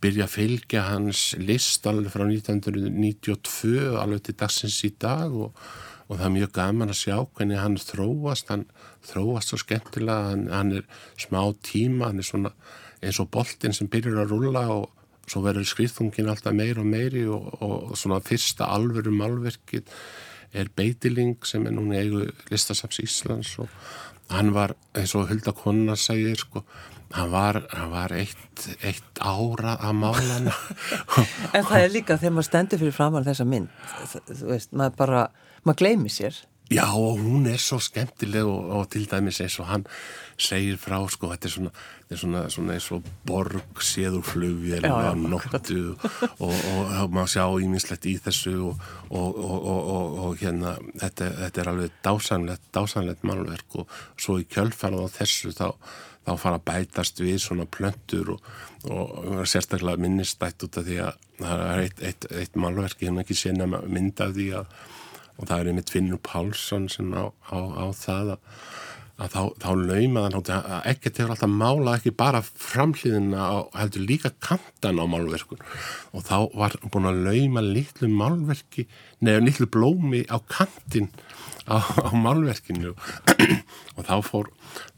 byrja 0.00 0.26
að 0.26 0.34
fylgja 0.34 0.82
hans 0.88 1.22
list 1.40 1.86
alveg 1.88 2.12
frá 2.14 2.24
1992 2.26 3.96
alveg 4.00 4.24
til 4.26 4.36
dagsins 4.40 4.78
í 4.88 4.92
dag 5.00 5.32
og, 5.32 5.56
og 6.08 6.14
það 6.16 6.26
er 6.28 6.36
mjög 6.36 6.54
gaman 6.56 6.92
að 6.92 7.00
sjá 7.02 7.16
hvernig 7.24 7.60
hann 7.60 7.76
þróast, 7.80 8.52
hann 8.52 8.64
þróast 9.06 9.52
svo 9.52 9.60
skemmtilega, 9.60 10.32
hann, 10.32 10.46
hann 10.52 10.72
er 10.80 10.88
smá 11.20 11.42
tíma, 11.66 12.10
hann 12.10 12.22
er 12.22 12.26
svona 12.30 12.54
eins 13.00 13.20
og 13.22 13.30
boltin 13.32 13.76
sem 13.76 13.88
byrjar 13.90 14.24
að 14.24 14.34
rulla 14.34 14.64
og 14.74 14.88
svo 15.30 15.44
verður 15.44 15.68
skriðþungin 15.68 16.30
alltaf 16.32 16.56
meir 16.56 16.80
og 16.82 16.88
meiri 16.90 17.26
og, 17.30 17.52
og 17.62 17.94
svona 17.98 18.20
fyrsta 18.24 18.68
alveru 18.74 19.12
málverkið 19.14 19.86
er 20.50 20.70
beitiling 20.74 21.36
sem 21.46 21.66
er 21.68 21.76
núna 21.76 22.00
eigu 22.00 22.24
listasafs 22.50 22.98
Íslands 23.04 23.52
og 23.62 23.70
hann 24.30 24.50
var 24.54 24.74
eins 24.98 25.14
og 25.18 25.28
Hulda 25.30 25.54
Konna 25.56 25.96
segir 25.98 26.38
sko 26.40 26.64
hann 27.16 27.30
var, 27.32 27.60
hann 27.74 27.90
var 27.90 28.12
eitt, 28.14 28.66
eitt 28.86 29.20
ára 29.22 29.76
að 29.80 29.96
mála 29.98 30.36
hann 30.36 30.50
En 31.56 31.66
það 31.66 31.82
er 31.82 31.94
líka 31.94 32.18
þegar 32.20 32.36
maður 32.36 32.48
stendur 32.50 32.82
fyrir 32.82 32.96
framar 32.96 33.26
þessa 33.26 33.46
mynd 33.48 33.68
þú 34.28 34.50
veist, 34.52 34.72
maður 34.72 34.96
bara, 35.00 35.24
maður 35.64 35.82
gleymi 35.82 36.12
sér 36.12 36.38
Já 36.70 36.86
og 36.94 37.18
hún 37.18 37.48
er 37.50 37.58
svo 37.58 37.80
skemmtileg 37.82 38.46
og, 38.46 38.68
og 38.70 38.90
til 38.92 39.08
dæmis 39.10 39.40
eins 39.42 39.56
og 39.58 39.66
hann 39.66 39.84
segir 40.38 40.76
frá 40.78 41.00
sko 41.10 41.32
þetta 41.32 41.48
er 41.48 41.52
svona, 41.54 41.70
þetta 41.74 42.14
er 42.14 42.20
svona, 42.20 42.42
svona 42.54 42.76
eins 42.76 42.86
og 42.94 43.08
borg 43.26 43.82
séður 43.82 44.22
flugvél 44.28 44.86
og 44.86 45.24
nóttu 45.32 45.80
og, 45.96 46.04
og, 46.46 46.54
og 46.54 47.16
maður 47.16 47.32
sjá 47.32 47.46
íminnslegt 47.64 48.06
í 48.06 48.14
þessu 48.22 48.54
og 48.70 50.36
hérna 50.38 50.76
þetta, 51.00 51.32
þetta 51.40 51.64
er 51.64 51.72
alveg 51.72 51.98
dásanlegt, 52.06 52.70
dásanlegt 52.78 53.26
málverk 53.26 53.80
og 53.82 53.98
svo 54.14 54.38
í 54.38 54.46
kjölfarað 54.46 55.10
á 55.10 55.14
þessu 55.18 55.50
þá, 55.58 55.66
þá 56.22 56.32
fara 56.38 56.62
að 56.62 56.66
bætast 56.70 57.24
við 57.24 57.42
svona 57.48 57.66
plöntur 57.66 58.36
og 58.36 59.42
sérstaklega 59.42 59.98
minnistætt 60.06 60.62
út 60.68 60.78
af 60.78 60.86
því 60.86 61.02
að 61.08 61.18
það 61.42 61.66
er 61.66 61.84
eitt, 61.88 62.06
eitt, 62.06 62.30
eitt 62.30 62.62
málverk 62.62 63.02
ég 63.02 63.10
hef 63.10 63.24
ekki 63.26 63.40
séð 63.42 63.58
nefn 63.58 63.80
að 63.82 63.92
mynda 63.98 64.30
því 64.38 64.48
að 64.62 64.74
og 65.40 65.48
það 65.48 65.58
er 65.58 65.72
einmitt 65.72 65.92
Finnur 65.92 66.20
Pálsson 66.24 66.88
sem 66.92 67.10
á, 67.16 67.32
á, 67.48 67.58
á 67.58 67.86
það 67.96 68.32
að, 68.34 68.62
að 69.20 69.34
þá, 69.34 69.40
þá 69.62 69.70
laumaðan 69.80 70.36
að 70.40 70.74
ekkert 70.92 71.20
hefur 71.20 71.34
alltaf 71.34 71.52
málað 71.52 71.96
ekki 71.96 72.12
bara 72.20 72.42
framhlýðina 72.44 73.48
á 73.48 73.56
heldur 73.80 74.06
líka 74.08 74.32
kantan 74.44 75.00
á 75.00 75.04
málverkun. 75.08 75.64
Og 76.12 76.24
þá 76.28 76.36
var 76.54 76.76
búin 76.86 77.08
að 77.08 77.24
lauma 77.26 77.64
litlu 77.64 78.12
málverki 78.12 78.86
nefnir 79.20 79.48
litlu 79.48 79.68
blómi 79.72 80.22
á 80.28 80.36
kantin 80.44 81.08
á, 81.64 81.80
á 81.80 82.10
málverkinu. 82.12 82.94
Og 83.96 84.04
þá 84.04 84.16
fór 84.24 84.52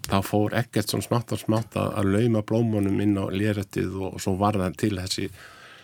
þá 0.09 0.18
fór 0.26 0.55
ekkert 0.59 0.90
svona 0.90 1.07
smátt 1.07 1.33
og 1.35 1.40
smátt 1.40 1.76
að 1.78 2.11
lauma 2.11 2.42
blómunum 2.46 3.00
inn 3.02 3.18
á 3.18 3.31
lérættið 3.31 3.94
og, 4.00 4.16
og 4.16 4.22
svo 4.22 4.35
var 4.40 4.59
það 4.59 4.78
til 4.83 4.96
þessi 4.98 5.28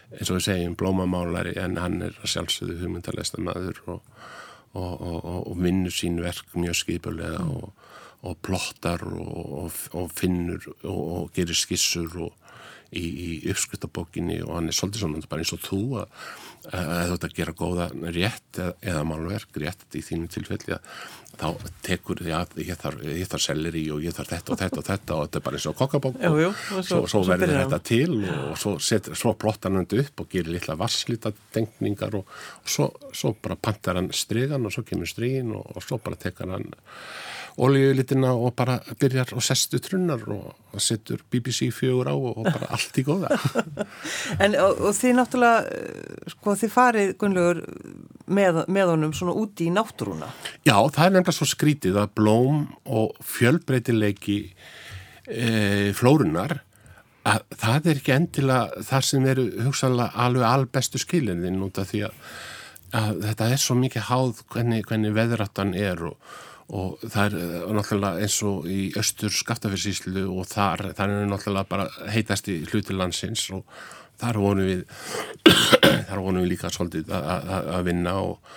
eins 0.08 0.30
og 0.30 0.38
við 0.38 0.44
segjum 0.46 0.76
blómamálari 0.78 1.54
en 1.60 1.76
hann 1.80 2.00
er 2.06 2.16
sjálfsögðu 2.24 2.78
hugmyndarleista 2.82 3.40
maður 3.44 3.80
og 3.94 4.28
og, 4.78 5.02
og, 5.02 5.38
og 5.50 5.60
vinnur 5.62 5.94
sín 5.94 6.20
verk 6.22 6.54
mjög 6.54 6.78
skipulega 6.82 7.44
og, 7.44 7.72
og 8.22 8.38
plottar 8.44 9.04
og 9.08 10.12
finnur 10.16 10.70
og 10.86 11.32
gerir 11.36 11.58
skissur 11.58 12.30
í, 12.92 13.02
í 13.04 13.30
uppskuttabókinni 13.52 14.40
og 14.44 14.54
hann 14.56 14.70
er 14.70 14.76
svolítið 14.76 15.04
svona 15.04 15.28
bara 15.28 15.44
eins 15.44 15.54
og 15.56 15.64
þú 15.64 15.80
að, 16.02 16.22
að 16.74 17.14
þetta 17.14 17.30
gera 17.36 17.56
góða 17.56 17.88
rétt 18.12 18.60
eða, 18.60 18.74
eða 18.92 19.06
málverk 19.08 19.56
rétt 19.62 19.96
í 19.96 20.02
þínu 20.04 20.28
tilfelli 20.32 20.76
að 20.76 20.92
þá 21.38 21.70
tekur 21.86 22.20
því 22.22 22.32
að 22.34 22.56
ég 22.64 22.78
þarf, 22.80 23.02
þarf 23.30 23.44
selleri 23.44 23.84
og 23.94 24.02
ég 24.02 24.16
þarf 24.16 24.32
þetta 24.32 24.52
og 24.54 24.60
þetta 24.62 24.80
og 24.80 24.86
þetta 24.88 25.14
og 25.14 25.22
þetta 25.26 25.38
er 25.38 25.44
bara 25.46 25.58
eins 25.58 25.68
og 25.70 25.76
kokkabók 25.78 26.18
og, 26.28 26.40
og 26.48 26.86
svo, 26.88 27.00
svo 27.10 27.22
verður 27.28 27.54
þetta 27.60 27.80
til 27.90 28.10
og 28.18 28.58
svo, 28.58 28.74
set, 28.82 29.10
svo 29.18 29.34
plottar 29.38 29.74
hann 29.76 29.86
upp 29.86 30.24
og 30.24 30.30
gerir 30.32 30.50
litla 30.56 30.78
varslita 30.80 31.32
tengningar 31.54 32.18
og, 32.18 32.34
og 32.64 32.74
svo, 32.74 32.90
svo 33.14 33.34
bara 33.42 33.58
pantar 33.60 34.00
hann 34.00 34.10
strygan 34.14 34.66
og 34.66 34.74
svo 34.74 34.84
kemur 34.88 35.10
strygin 35.10 35.54
og, 35.54 35.76
og 35.76 35.86
svo 35.86 36.00
bara 36.02 36.18
tekar 36.18 36.56
hann 36.56 36.72
olíulitina 37.58 38.30
og 38.38 38.54
bara 38.54 38.78
byrjar 39.00 39.32
og 39.34 39.42
sestu 39.42 39.80
trunnar 39.82 40.22
og 40.30 40.82
setur 40.82 41.24
BBC 41.30 41.72
fjögur 41.74 42.06
á 42.06 42.14
og 42.14 42.44
bara 42.46 42.68
allt 42.70 42.98
í 43.00 43.02
góða. 43.06 43.34
En 44.44 44.54
og, 44.62 44.78
og 44.78 44.94
þið 44.94 45.16
náttúrulega 45.18 45.64
eh, 45.74 46.30
sko 46.34 46.54
þið 46.62 46.72
farið 46.74 47.12
Gunnlaugur 47.20 47.60
með, 48.38 48.62
með 48.68 48.92
honum 48.92 49.14
svona 49.16 49.34
úti 49.38 49.68
í 49.68 49.74
náttúruna? 49.74 50.30
Já, 50.66 50.76
það 50.76 51.04
er 51.04 51.14
nefnilega 51.16 51.36
svo 51.38 51.48
skrítið 51.50 52.00
að 52.02 52.14
blóm 52.18 52.64
og 52.84 53.16
fjölbreytileiki 53.34 54.38
e, 55.28 55.48
flórunar 55.96 56.60
að 57.28 57.44
það 57.60 57.88
er 57.90 58.02
ekki 58.02 58.14
endilega 58.14 58.84
þar 58.88 59.08
sem 59.08 59.26
eru 59.28 59.48
hugsaðlega 59.66 60.26
alveg 60.26 60.48
albestu 60.48 61.00
skilinðin 61.02 61.62
út 61.66 61.80
af 61.80 61.90
því 61.92 62.04
að, 62.08 62.20
að 63.00 63.24
þetta 63.26 63.48
er 63.54 63.64
svo 63.64 63.78
mikið 63.78 64.06
háð 64.08 64.44
hvernig, 64.52 64.86
hvernig 64.88 65.16
veðrattan 65.16 65.74
er 65.78 66.06
og 66.12 66.20
og 66.68 67.00
það 67.00 67.22
er 67.22 67.36
eh, 67.40 67.70
náttúrulega 67.76 68.24
eins 68.24 68.38
og 68.44 68.66
í 68.68 68.80
östur 69.00 69.32
skaftafyrsíslu 69.32 70.26
og 70.28 70.48
þar, 70.50 70.90
þar 70.96 71.14
er 71.14 71.30
náttúrulega 71.30 71.70
bara 71.70 71.86
heitast 72.12 72.50
í 72.52 72.58
hluti 72.68 72.96
landsins 72.96 73.46
og 73.56 73.64
þar 74.20 74.40
vonum 74.44 74.68
við 74.68 74.82
þar 76.08 76.24
vonum 76.24 76.44
við 76.44 76.50
líka 76.54 76.72
svolítið 76.72 77.12
að 77.14 77.86
vinna 77.88 78.16
og, 78.24 78.52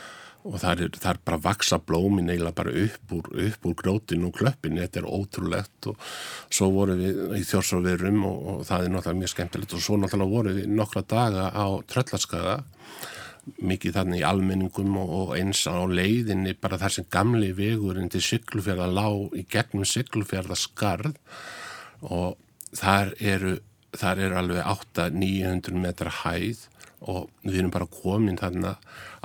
og 0.48 0.58
þar 0.62 0.86
er, 0.88 1.00
þar 1.04 1.22
bara 1.28 1.42
vaksa 1.46 1.80
blómin 1.84 2.32
eiginlega 2.32 2.58
bara 2.58 2.76
upp 2.86 3.16
úr, 3.18 3.32
upp 3.48 3.70
úr 3.70 3.78
grótin 3.84 4.28
og 4.28 4.36
klöppin, 4.40 4.80
þetta 4.82 5.04
er 5.04 5.10
ótrúlegt 5.10 5.92
og 5.92 6.12
svo 6.50 6.72
vorum 6.76 7.02
við 7.02 7.40
í 7.40 7.44
þjórsóverum 7.48 8.22
og, 8.30 8.38
og 8.54 8.62
það 8.70 8.86
er 8.86 8.94
náttúrulega 8.96 9.22
mjög 9.24 9.34
skemmtilegt. 9.36 9.78
Og 9.78 9.86
svo 9.86 10.00
náttúrulega 10.02 10.36
vorum 10.36 10.62
við 10.62 10.78
nokkra 10.82 11.06
daga 11.16 11.50
á 11.54 11.68
Tröllaskaða 11.90 12.62
mikið 13.62 13.96
þannig 13.98 14.22
í 14.22 14.28
almenningum 14.28 14.98
og 15.02 15.34
eins 15.38 15.64
á 15.66 15.82
leiðinni 15.90 16.54
bara 16.62 16.78
þar 16.82 16.96
sem 16.98 17.08
gamli 17.12 17.52
vegurinn 17.58 18.12
til 18.12 18.22
syklufjörða 18.24 18.88
lág 18.92 19.36
í 19.38 19.46
gegnum 19.50 19.88
syklufjörða 19.88 20.58
skarð 20.60 21.18
og 22.06 22.38
þar 22.78 23.14
eru, 23.18 23.58
þar 23.98 24.24
eru 24.28 24.40
alveg 24.42 24.68
8-900 24.96 25.82
metra 25.82 26.14
hæð 26.22 26.68
og 27.12 27.32
við 27.42 27.64
erum 27.64 27.74
bara 27.74 27.90
komin 27.90 28.38
þarna 28.38 28.76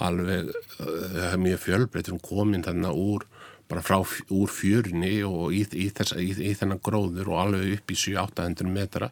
alveg, 0.01 0.49
það 0.79 1.27
er 1.31 1.43
mjög 1.43 1.63
fjölbreytt, 1.67 2.07
við 2.09 2.15
erum 2.15 2.25
komin 2.25 2.65
þarna 2.65 2.95
úr 2.97 3.27
bara 3.69 3.83
frá 3.83 3.99
úr 3.99 4.51
fjörni 4.53 5.19
og 5.27 5.53
í, 5.55 5.65
í, 5.75 5.91
þess, 5.95 6.17
í, 6.23 6.31
í 6.51 6.55
þennan 6.57 6.83
gróður 6.85 7.33
og 7.33 7.43
alveg 7.43 7.79
upp 7.81 7.93
í 7.93 8.01
7-800 8.07 8.73
metra 8.73 9.11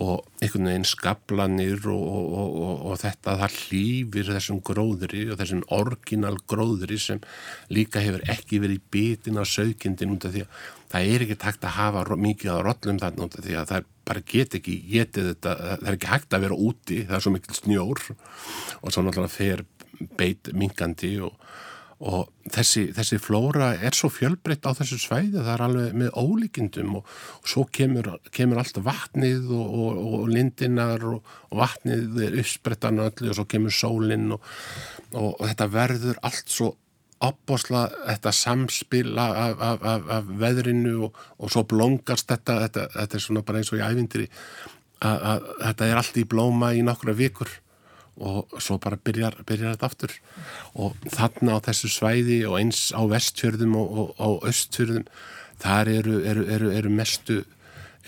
og 0.00 0.26
einhvern 0.38 0.68
veginn 0.68 0.86
skablanir 0.86 1.86
og, 1.90 2.02
og, 2.02 2.34
og, 2.62 2.74
og 2.90 2.98
þetta 3.00 3.36
það 3.40 3.56
hlýfir 3.56 4.28
þessum 4.36 4.60
gróðri 4.64 5.24
og 5.32 5.40
þessum 5.40 5.64
orginal 5.74 6.36
gróðri 6.50 6.98
sem 7.00 7.22
líka 7.72 8.02
hefur 8.04 8.22
ekki 8.30 8.60
verið 8.62 8.84
bitin 8.92 9.40
á 9.40 9.44
sögindin 9.48 10.14
út 10.14 10.28
af 10.28 10.36
því 10.36 10.44
að 10.44 10.60
það 10.92 11.14
er 11.14 11.24
ekki 11.26 11.38
takt 11.42 11.66
að 11.66 11.76
hafa 11.80 12.20
mikið 12.28 12.54
á 12.54 12.58
rollum 12.68 13.00
þarna 13.02 13.26
út 13.26 13.40
af 13.40 13.46
því 13.48 13.58
að 13.58 13.72
það 13.72 13.90
bara 14.10 14.26
get 14.26 14.58
ekki 14.58 14.76
getið 14.90 15.32
þetta, 15.32 15.56
það 15.62 15.88
er 15.88 15.98
ekki 15.98 16.12
hægt 16.12 16.36
að 16.36 16.46
vera 16.46 16.60
úti 16.68 17.02
það 17.06 17.16
er 17.18 17.26
svo 17.26 17.34
mikil 17.36 17.58
snjór 17.58 18.06
og 18.10 18.88
svo 18.90 19.04
náttúrulega 19.06 19.34
fer 19.36 19.66
beit 20.18 20.50
minkandi 20.56 21.16
og 21.24 21.36
og 22.00 22.30
þessi, 22.48 22.86
þessi 22.96 23.18
flóra 23.20 23.74
er 23.76 23.92
svo 23.96 24.08
fjölbreytt 24.12 24.64
á 24.64 24.72
þessu 24.72 24.96
svæði 25.02 25.42
það 25.42 25.50
er 25.52 25.64
alveg 25.66 25.96
með 26.00 26.14
ólíkindum 26.16 26.94
og, 26.96 27.10
og 27.36 27.50
svo 27.52 27.66
kemur, 27.68 28.08
kemur 28.32 28.62
alltaf 28.62 28.86
vatnið 28.86 29.50
og, 29.52 29.74
og, 30.00 30.22
lindinar 30.32 31.04
og 31.10 31.34
vatnið 31.52 32.22
er 32.24 32.38
uppsprettan 32.40 33.02
og 33.04 33.20
svo 33.28 33.44
kemur 33.44 33.74
sólinn 33.76 34.32
og 34.32 35.44
þetta 35.44 35.68
verður 35.74 36.22
allt 36.24 36.48
svo 36.48 36.72
ábosla 37.20 37.86
þetta 37.92 38.32
samspila 38.32 39.26
af, 39.44 39.64
af, 39.70 39.82
af, 39.92 40.10
af 40.18 40.28
veðrinu 40.40 41.10
og 41.10 41.50
svo 41.52 41.66
blóngast 41.68 42.30
þetta, 42.30 42.60
þetta, 42.64 42.86
þetta 42.96 43.18
er 43.18 43.24
svona 43.24 43.42
bara 43.44 43.60
eins 43.60 43.72
og 43.74 43.80
í 43.80 43.84
ævindiri 43.84 44.28
að 45.00 45.50
þetta 45.62 45.88
er 45.88 46.00
allt 46.00 46.20
í 46.20 46.26
blóma 46.28 46.72
í 46.76 46.82
nokkra 46.84 47.14
vikur 47.16 47.50
og 48.20 48.52
svo 48.60 48.76
bara 48.82 48.98
byrjar, 49.00 49.38
byrjar 49.48 49.76
þetta 49.76 49.88
aftur. 49.88 50.14
Og 50.76 50.96
þarna 51.08 51.56
á 51.56 51.64
þessu 51.70 51.88
svæði 51.88 52.42
og 52.48 52.58
eins 52.58 52.90
á 52.92 53.00
vestfjörðum 53.08 53.76
og, 53.80 53.94
og 53.96 54.10
á 54.20 54.28
östfjörðum 54.50 55.06
þar 55.60 55.92
eru, 55.94 56.18
eru, 56.28 56.44
eru, 56.52 56.70
eru 56.76 56.92
mestu 56.92 57.40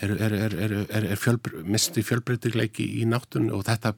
er 0.03 1.19
fjölbr, 1.21 1.61
mestu 1.69 2.01
fjölbreytileiki 2.03 2.85
í 2.99 3.05
náttunni 3.07 3.53
og 3.53 3.63
þetta 3.67 3.93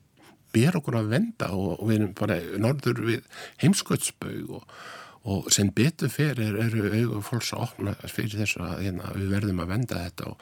ber 0.56 0.80
okkur 0.80 1.00
að 1.02 1.12
venda 1.15 1.52
og, 1.56 1.76
og 1.80 1.89
við 1.89 2.00
erum 2.00 2.13
bara 2.18 2.39
norður 2.62 3.04
við 3.10 3.44
heimsköldsbaug 3.63 4.56
og, 4.60 4.78
og 5.26 5.52
sem 5.54 5.72
betur 5.76 6.12
fyrir 6.13 6.58
eru 6.62 6.88
auðvitað 6.88 7.22
fólks 7.28 7.54
að 7.56 7.68
opna 7.68 7.96
fyrir 8.06 8.41
þessu 8.44 8.63
að 8.65 8.82
hérna, 8.86 9.13
við 9.18 9.32
verðum 9.36 9.62
að 9.63 9.72
venda 9.76 10.02
þetta 10.06 10.34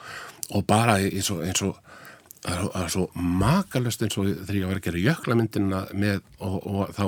og 0.54 0.66
bara 0.70 1.00
eins 1.02 1.32
og 1.34 1.44
eins 1.48 1.64
og 1.66 1.78
það 2.44 2.82
er 2.82 2.92
svo 2.92 3.06
makalust 3.16 4.04
eins 4.04 4.18
og 4.20 4.32
þegar 4.32 4.58
ég 4.58 4.72
var 4.72 4.80
að 4.80 4.88
gera 4.88 5.04
jöklamyndina 5.04 5.82
með 5.96 6.20
og, 6.44 6.58
og 6.60 6.92
þá, 6.98 7.06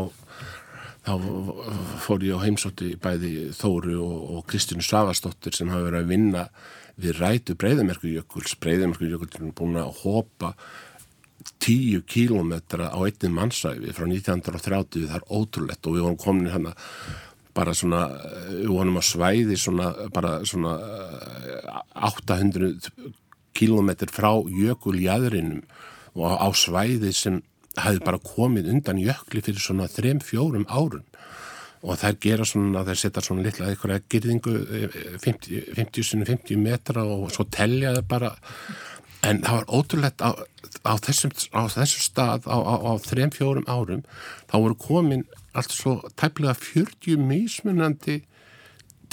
þá 1.06 1.14
fór 2.06 2.26
ég 2.26 2.40
á 2.40 2.46
heimsótti 2.46 2.94
bæði 3.04 3.34
Þóru 3.58 4.00
og, 4.06 4.18
og 4.38 4.48
Kristján 4.50 4.86
Svavastóttir 4.86 5.56
sem 5.58 5.72
hafa 5.74 5.90
verið 5.90 6.02
að 6.06 6.12
vinna 6.14 6.46
við 7.02 7.20
rætu 7.20 7.58
breyðamerkujökuls 7.60 8.56
breyðamerkujökuls 8.64 9.36
er 9.42 9.52
búin 9.58 9.80
að 9.82 9.92
hopa 10.06 10.54
tíu 11.62 12.02
kílometra 12.08 12.92
á 12.94 12.98
einnig 13.02 13.34
mannsæfi 13.34 13.94
frá 13.96 14.08
1930 14.08 15.08
það 15.10 15.20
er 15.20 15.30
ótrúlegt. 15.30 15.88
Og 15.88 15.96
við 15.96 16.06
vorum 16.06 16.20
komin 16.22 16.52
hérna 16.54 16.76
bara 17.56 17.74
svona, 17.74 18.06
við 18.52 18.72
vorum 18.74 19.00
að 19.00 19.10
svæði 19.10 19.58
svona, 19.60 19.92
bara 20.14 20.38
svona 20.44 20.76
800 21.96 22.70
eh, 22.70 23.12
kilómetr 23.56 24.12
frá 24.12 24.32
jökuljæðrinum 24.44 25.64
og 26.16 26.36
á 26.36 26.48
svæði 26.56 27.12
sem 27.16 27.42
hafi 27.80 28.00
bara 28.04 28.20
komið 28.24 28.70
undan 28.72 29.00
jökli 29.00 29.44
fyrir 29.44 29.64
svona 29.64 29.88
3-4 29.92 30.64
árun 30.68 31.06
og 31.86 32.00
þær 32.02 32.18
gera 32.24 32.48
svona, 32.48 32.84
þær 32.88 33.00
setja 33.00 33.24
svona 33.24 33.46
litla 33.46 33.70
eitthvað 33.70 34.08
gerðingu 34.10 34.54
50-50 35.22 36.58
metra 36.60 37.04
og 37.06 37.30
svo 37.34 37.46
telja 37.52 37.94
það 37.94 38.08
bara. 38.10 38.32
En 39.26 39.42
það 39.42 39.60
var 39.60 39.70
ótrúlegt 39.74 40.24
á, 40.26 40.30
á, 40.86 40.94
þessum, 41.02 41.34
á 41.52 41.62
þessum 41.72 42.06
stað 42.06 42.48
á, 42.48 42.58
á 42.58 42.92
3-4 43.02 43.66
árum 43.66 44.06
þá 44.48 44.56
voru 44.56 44.78
komin 44.80 45.26
allt 45.56 45.74
svo 45.74 45.98
tæplega 46.20 46.56
40 46.58 47.20
mísmunandi 47.20 48.22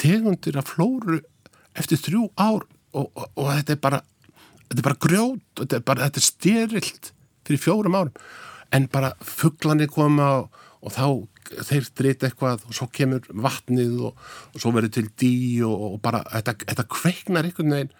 tegundir 0.01 0.59
af 0.61 0.73
flóru 0.73 1.21
eftir 1.79 2.01
þrjú 2.01 2.29
ár 2.37 2.65
og, 2.93 3.09
og, 3.15 3.27
og 3.37 3.51
þetta 3.53 3.77
er 3.77 3.83
bara 3.83 4.01
þetta 4.69 4.81
er 4.81 4.89
bara 4.89 5.03
grjót, 5.07 5.45
þetta 5.61 5.79
er 5.79 5.85
bara 5.89 6.09
þetta 6.09 6.21
er 6.21 6.29
styrilt 6.29 7.13
fyrir 7.47 7.61
fjórum 7.61 7.99
árum. 7.99 8.17
En 8.73 8.89
bara 8.93 9.13
fugglanir 9.21 9.91
koma 9.93 10.29
og, 10.41 10.63
og 10.83 10.95
þá 10.95 11.07
þeir 11.69 11.89
drita 11.99 12.29
eitthvað 12.29 12.65
og 12.69 12.77
svo 12.77 12.89
kemur 12.95 13.27
vatnið 13.29 13.99
og, 14.09 14.23
svo 14.57 14.73
verður 14.73 14.95
til 14.97 15.09
dí 15.21 15.35
og 15.67 15.99
bara 16.05 16.23
þetta, 16.31 16.57
þetta 16.63 16.89
kveiknar 16.89 17.49
einhvern 17.49 17.77
veginn 17.77 17.93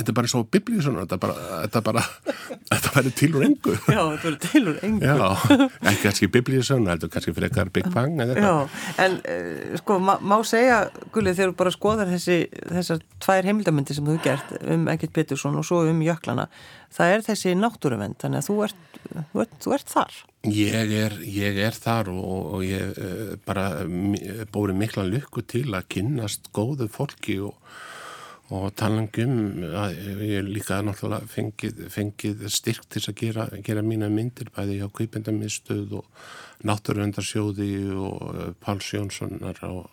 þetta 0.00 0.12
er 0.12 0.16
bara 0.16 0.30
svo 0.32 0.42
biblíusunar 0.56 1.06
þetta 1.06 1.16
er 1.16 1.22
bara, 1.22 1.34
þetta 1.64 1.80
er 1.80 1.86
bara 1.86 2.04
þetta 2.70 2.92
verður 2.96 3.14
til 3.20 3.30
úr 3.36 3.46
engu. 3.46 3.76
Já, 3.76 4.00
þetta 4.00 4.24
verður 4.24 4.40
til 4.46 4.62
úr 4.64 4.80
engu. 4.88 5.10
Já, 5.10 5.68
ekki 5.92 6.02
kannski 6.06 6.30
biblíusunar 6.36 6.96
þetta 6.98 7.08
er 7.08 7.14
kannski 7.16 7.36
fyrir 7.36 7.48
eitthvað 7.50 7.72
Big 7.76 7.90
Bang 7.94 8.20
Já, 8.20 8.54
en 9.04 9.16
uh, 9.20 9.78
sko, 9.80 10.00
má, 10.02 10.14
má 10.20 10.36
segja 10.48 10.82
Gulli, 11.14 11.34
þegar 11.36 11.52
þú 11.52 11.58
bara 11.62 11.74
skoðar 11.74 12.12
þessi 12.14 12.40
þessar 12.72 13.04
tvær 13.22 13.50
heimildamöndi 13.50 13.96
sem 13.96 14.08
þú 14.08 14.18
gert 14.24 14.54
um 14.64 14.88
Egil 14.92 15.12
Pettersson 15.14 15.58
og 15.60 15.66
svo 15.68 15.84
um 15.88 16.02
Jöklana 16.04 16.48
það 16.94 17.14
er 17.14 17.24
þessi 17.28 17.54
náttúruvend 17.58 18.18
þannig 18.20 18.42
að 18.42 18.48
þú 18.48 18.56
ert, 18.66 18.98
þú 19.12 19.44
ert, 19.44 19.54
þú 19.62 19.74
ert 19.76 19.92
þar. 19.94 20.18
Ég 20.50 20.94
er, 20.96 21.14
ég 21.28 21.60
er 21.68 21.76
þar 21.76 22.10
og, 22.14 22.40
og 22.56 22.64
ég 22.64 22.96
uh, 22.96 23.36
bara 23.46 23.68
bóri 24.50 24.76
mikla 24.76 25.04
lukku 25.06 25.44
til 25.46 25.68
að 25.76 25.88
kynnast 25.94 26.50
góðu 26.56 26.88
fólki 26.90 27.38
og 27.44 27.56
og 28.50 28.72
talangum 28.74 29.62
að 29.78 30.00
ég 30.26 30.48
líka 30.48 30.80
náttúrulega 30.82 31.28
fengið, 31.30 31.84
fengið 31.94 32.44
styrk 32.50 32.88
til 32.90 33.02
að 33.04 33.16
gera, 33.20 33.46
gera 33.62 33.84
mína 33.86 34.08
myndir 34.10 34.50
bæði 34.56 34.80
hjá 34.80 34.88
Kvípendamistuð 34.96 35.94
og 36.00 36.26
Náttúruvöndarsjóði 36.66 37.70
og 37.94 38.26
eh, 38.34 38.50
Páls 38.60 38.90
Jónssonar 38.96 39.62
og, 39.68 39.86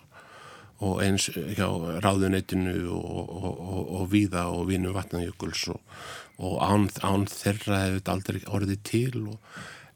og 0.82 1.02
eins 1.04 1.28
hjá 1.30 1.68
Ráðuneytinu 2.02 2.74
og, 2.98 3.30
og, 3.38 3.94
og 4.00 4.10
Víða 4.12 4.48
og 4.50 4.66
Vínu 4.72 4.92
Vatnajökuls 4.96 5.68
og 5.70 6.58
án, 6.58 6.90
án 7.02 7.26
þeirra 7.30 7.82
hefur 7.84 8.00
þetta 8.00 8.16
aldrei 8.16 8.42
orðið 8.58 8.82
til 8.90 9.24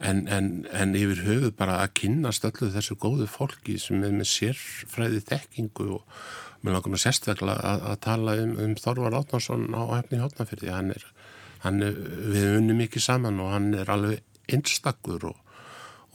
en, 0.02 0.24
en, 0.26 0.48
en 0.74 0.94
yfir 0.98 1.26
höfu 1.26 1.50
bara 1.58 1.80
að 1.82 1.94
kynast 2.02 2.46
öllu 2.46 2.70
þessu 2.74 2.96
góðu 2.98 3.28
fólki 3.30 3.76
sem 3.78 4.02
er 4.02 4.14
með 4.14 4.30
sérfræði 4.32 5.22
þekkingu 5.28 5.90
og 5.98 6.24
Mér 6.62 6.76
langar 6.76 6.92
nú 6.94 6.98
sérstaklega 7.00 7.58
að, 7.58 7.84
að 7.90 8.00
tala 8.06 8.34
um, 8.38 8.56
um 8.62 8.74
Þorvar 8.78 9.18
Átnarsson 9.18 9.68
á 9.74 9.82
hefni 9.96 10.20
hótnafyrði. 10.22 10.70
Hann 10.70 10.92
er, 10.94 11.06
hann 11.64 11.82
er, 11.82 11.96
við 12.34 12.58
unnum 12.60 12.82
mikið 12.84 13.06
saman 13.08 13.40
og 13.42 13.50
hann 13.54 13.72
er 13.74 13.90
alveg 13.90 14.22
einstakkur 14.52 15.30
og, 15.32 15.38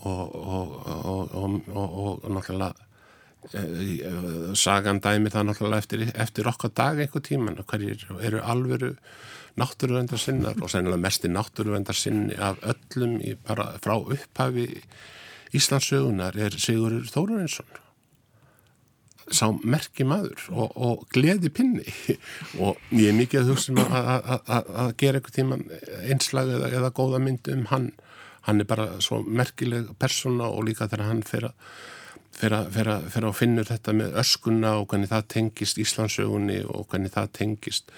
og, 0.07 0.35
og, 0.37 1.33
og 1.75 2.29
náttúrulega 2.31 2.73
e, 3.53 3.63
sagan 4.55 5.01
dæmi 5.03 5.31
það 5.33 5.49
náttúrulega 5.49 5.83
eftir, 5.83 6.05
eftir 6.15 6.49
okkar 6.51 6.73
dag 6.75 7.01
einhver 7.01 7.23
tíman 7.23 7.59
og 7.59 7.67
hverjir 7.71 8.05
eru 8.21 8.43
alveru 8.43 8.93
náttúruvendar 9.57 10.21
sinnar 10.21 10.59
og 10.61 10.71
sennilega 10.71 11.01
mestir 11.01 11.33
náttúruvendar 11.33 11.97
sinni 11.97 12.37
af 12.37 12.61
öllum 12.61 13.17
í, 13.19 13.35
bara 13.47 13.73
frá 13.83 13.97
upphafi 13.97 14.69
Íslandsögunar 15.55 16.35
er 16.35 16.55
Sigurður 16.59 17.07
Þóruninsson 17.11 17.77
sá 19.33 19.47
merki 19.63 20.05
maður 20.07 20.43
og, 20.53 20.75
og 20.75 21.05
gleði 21.13 21.51
pinni. 21.53 21.85
Og 22.63 22.79
ég 22.95 23.11
er 23.11 23.17
mikið 23.17 23.41
að 23.41 23.51
hugsa 23.51 23.73
um 23.73 23.81
að 23.83 24.93
gera 25.01 25.19
eitthvað 25.19 25.35
tíma 25.35 25.59
einslag 26.07 26.53
eða, 26.55 26.71
eða 26.79 26.93
góða 26.95 27.21
mynd 27.23 27.51
um 27.53 27.65
hann. 27.73 27.91
Hann 28.47 28.63
er 28.63 28.69
bara 28.69 28.87
svo 29.03 29.19
merkileg 29.27 29.91
persóna 29.99 30.47
og 30.47 30.69
líka 30.69 30.87
þegar 30.87 31.09
hann 31.09 31.25
fer 31.27 31.49
að 31.49 31.57
fyrir 32.37 33.25
að 33.25 33.35
finna 33.35 33.65
þetta 33.65 33.93
með 33.97 34.17
öskuna 34.21 34.75
og 34.77 34.91
hvernig 34.91 35.09
það 35.09 35.29
tengist 35.33 35.79
Íslandsögunni 35.81 36.59
og 36.69 36.85
hvernig 36.91 37.13
það 37.15 37.31
tengist 37.39 37.91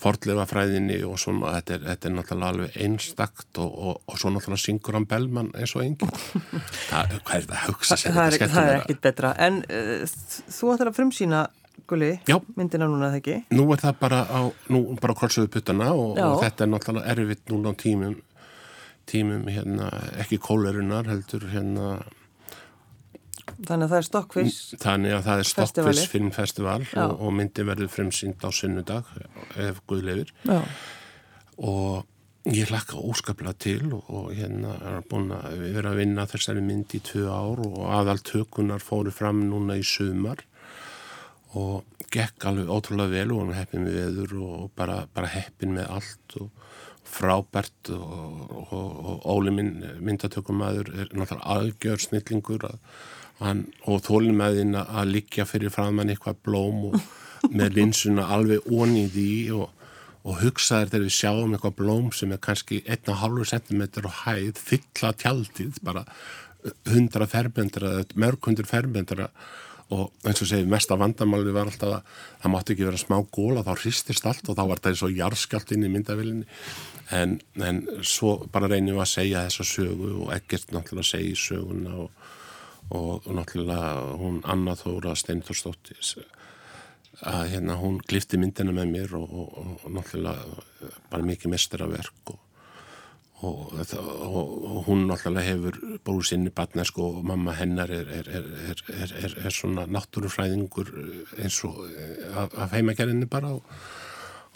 fordlefa 0.00 0.46
fræðinni 0.48 0.98
og 1.06 1.18
svona 1.20 1.54
þetta 1.58 1.76
er, 1.76 1.86
þetta 1.90 2.08
er 2.08 2.14
náttúrulega 2.16 2.52
alveg 2.54 2.78
einstakt 2.86 3.60
og, 3.62 3.70
og, 3.70 4.02
og 4.06 4.20
svo 4.20 4.32
náttúrulega 4.34 4.64
syngur 4.64 4.98
hann 4.98 5.08
Bellmann 5.10 5.52
eins 5.56 5.76
og 5.76 5.84
enginn. 5.84 6.12
Hvað 6.90 7.36
er 7.36 7.46
það 7.46 7.56
að 7.58 7.64
hugsa 7.68 8.00
sér? 8.00 8.16
Það, 8.16 8.36
er, 8.36 8.54
það 8.54 8.70
er 8.72 8.76
ekkit 8.80 9.02
betra. 9.08 9.32
En 9.48 9.62
uh, 9.66 10.18
þú 10.48 10.74
ætlar 10.74 10.92
að 10.92 11.00
frumsýna 11.00 11.46
Gulli, 11.90 12.10
myndina 12.54 12.86
núna 12.86 13.08
þegar 13.10 13.18
ekki? 13.18 13.56
Nú 13.56 13.64
er 13.74 13.80
það 13.80 13.94
bara 13.98 14.18
á, 14.30 14.40
nú 14.70 14.82
bara 15.00 15.14
krolsuðu 15.18 15.48
puttana 15.50 15.88
og, 15.90 16.18
og 16.20 16.42
þetta 16.44 16.66
er 16.66 16.70
náttúrulega 16.70 17.14
erfitt 17.14 17.50
núna 17.50 17.72
á 17.72 17.74
tímum 17.80 18.18
tímum 19.10 19.48
hérna 19.50 19.90
ekki 20.22 20.38
kólerunar 20.42 21.08
heldur 21.10 21.48
hérna 21.50 21.98
Þannig 23.60 23.86
að 23.86 23.90
það 23.90 23.98
er 23.98 24.06
Stokkvís 24.08 24.60
Þannig 24.80 25.16
að 25.16 25.26
það 25.26 25.42
er 25.42 25.50
Stokkvís 25.50 26.04
filmfestival 26.10 26.78
og, 26.86 27.12
og 27.18 27.34
myndi 27.36 27.66
verður 27.68 27.92
fremsynd 27.92 28.46
á 28.46 28.50
sunnudag 28.54 29.10
ef 29.60 29.82
Guðleifir 29.90 30.32
og 31.60 32.06
ég 32.48 32.70
hlakka 32.70 32.96
óskaplega 32.96 33.52
til 33.60 33.90
og, 33.92 34.06
og 34.08 34.30
hérna 34.32 34.76
er 34.80 35.02
búin 35.10 35.28
að 35.36 35.58
verðum 35.60 35.90
að 35.92 36.00
vinna 36.00 36.28
þessari 36.30 36.62
mynd 36.64 36.94
í 36.96 37.02
tvö 37.04 37.26
ár 37.28 37.60
og 37.66 37.82
aðal 37.98 38.20
tökunar 38.24 38.80
fóru 38.84 39.12
fram 39.12 39.44
núna 39.50 39.76
í 39.76 39.84
sumar 39.84 40.40
og 41.58 41.84
gekk 42.10 42.46
alveg 42.48 42.70
ótrúlega 42.70 43.12
vel 43.12 43.34
og 43.34 43.42
hann 43.42 43.58
heppin 43.58 43.84
með 43.84 43.98
veður 44.00 44.34
og 44.46 44.70
bara, 44.78 45.02
bara 45.14 45.30
heppin 45.30 45.76
með 45.76 45.92
allt 45.98 46.36
og 46.40 46.50
frábært 47.10 47.90
og, 47.94 48.52
og 48.70 49.24
Óli 49.30 49.52
minn, 49.54 49.72
myndatökumæður 49.98 50.92
er 50.94 51.10
náttúrulega 51.10 51.56
algjör 51.56 52.02
snillingur 52.04 52.66
að 52.68 52.76
hann, 53.40 53.64
og 53.88 54.02
þólum 54.06 54.40
með 54.40 54.60
þín 54.60 54.78
að 54.82 55.12
liggja 55.14 55.46
fyrir 55.48 55.72
framann 55.74 56.12
eitthvað 56.12 56.42
blóm 56.46 56.90
og 56.90 56.98
með 57.48 57.78
linsuna 57.78 58.28
alveg 58.34 58.66
onið 58.68 59.16
í 59.20 59.32
og, 59.56 59.70
og 60.26 60.42
hugsaður 60.42 60.92
þegar 60.92 61.06
við 61.06 61.16
sjáum 61.16 61.56
eitthvað 61.56 61.78
blóm 61.80 62.12
sem 62.16 62.34
er 62.34 62.42
kannski 62.44 62.82
1,5 62.84 63.40
cm 63.54 63.82
og 64.04 64.12
hæð 64.24 64.60
fylla 64.60 65.14
tjaldið 65.16 65.80
bara 65.86 66.04
100 66.84 67.26
ferbendra, 67.32 67.96
mörg 68.20 68.44
hundur 68.44 68.68
ferbendra 68.68 69.30
og 69.90 70.12
eins 70.28 70.38
og 70.44 70.46
segi 70.46 70.68
mesta 70.70 70.94
vandamáli 70.98 71.50
var 71.54 71.70
alltaf 71.70 71.96
að 71.96 72.18
það 72.42 72.52
mátti 72.52 72.74
ekki 72.74 72.86
vera 72.86 73.00
smá 73.00 73.16
góla 73.34 73.64
þá 73.66 73.72
hristist 73.80 74.26
allt 74.28 74.50
og 74.50 74.58
þá 74.58 74.62
var 74.68 74.82
það 74.82 74.92
eins 74.92 75.04
og 75.06 75.16
jarskjált 75.18 75.72
inn 75.74 75.86
í 75.86 75.90
myndavillinni 75.90 76.46
en, 77.16 77.38
en 77.58 77.80
svo 78.06 78.36
bara 78.52 78.70
reynum 78.70 79.00
við 79.00 79.02
að 79.02 79.12
segja 79.14 79.46
þessa 79.48 79.66
sögu 79.66 80.12
og 80.26 80.34
ekkert 80.36 80.70
náttúrulega 80.70 81.06
að 81.06 81.10
segja 81.10 81.40
söguna 81.42 81.96
og 82.04 82.19
og, 82.90 83.26
og 83.26 83.32
náttúrulega 83.38 84.18
hún 84.20 84.42
Anna 84.44 84.76
Þóra 84.78 85.14
Steinforsdóttis 85.18 86.16
að 87.20 87.48
hérna 87.52 87.76
hún 87.80 87.98
glifti 88.08 88.38
myndina 88.40 88.72
með 88.74 88.92
mér 88.94 89.16
og, 89.18 89.32
og, 89.32 89.72
og 89.84 89.90
náttúrulega 89.96 90.94
bara 91.12 91.26
mikið 91.26 91.54
mestarverk 91.54 92.34
og 93.40 94.84
hún 94.86 95.06
náttúrulega 95.08 95.46
hefur 95.48 95.80
búið 96.04 96.28
sinni 96.32 96.52
batnesk 96.52 96.98
og 97.00 97.22
mamma 97.24 97.54
hennar 97.56 97.92
er, 97.94 98.10
er, 98.20 98.52
er, 98.92 99.34
er 99.46 99.54
svona 99.54 99.86
náttúrufræðingur 99.88 100.92
eins 101.40 101.62
og 101.68 101.82
af, 102.34 102.52
af 102.52 102.76
heimagerðinni 102.76 103.30
bara 103.30 103.56
og 103.56 103.66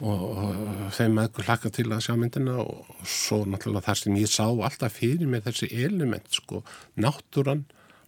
og 0.02 0.90
þeim 0.90 1.20
aðgur 1.22 1.46
hlaka 1.46 1.70
til 1.70 1.86
að 1.94 2.02
sjá 2.02 2.16
myndina 2.18 2.56
og 2.64 3.06
svo 3.06 3.44
náttúrulega 3.46 3.86
þar 3.86 4.00
sem 4.00 4.16
ég 4.18 4.30
sá 4.32 4.46
alltaf 4.48 4.96
fyrir 4.98 5.28
mig 5.30 5.44
þessi 5.44 5.68
element 5.84 6.26
sko, 6.34 6.64
náttúran 6.98 7.62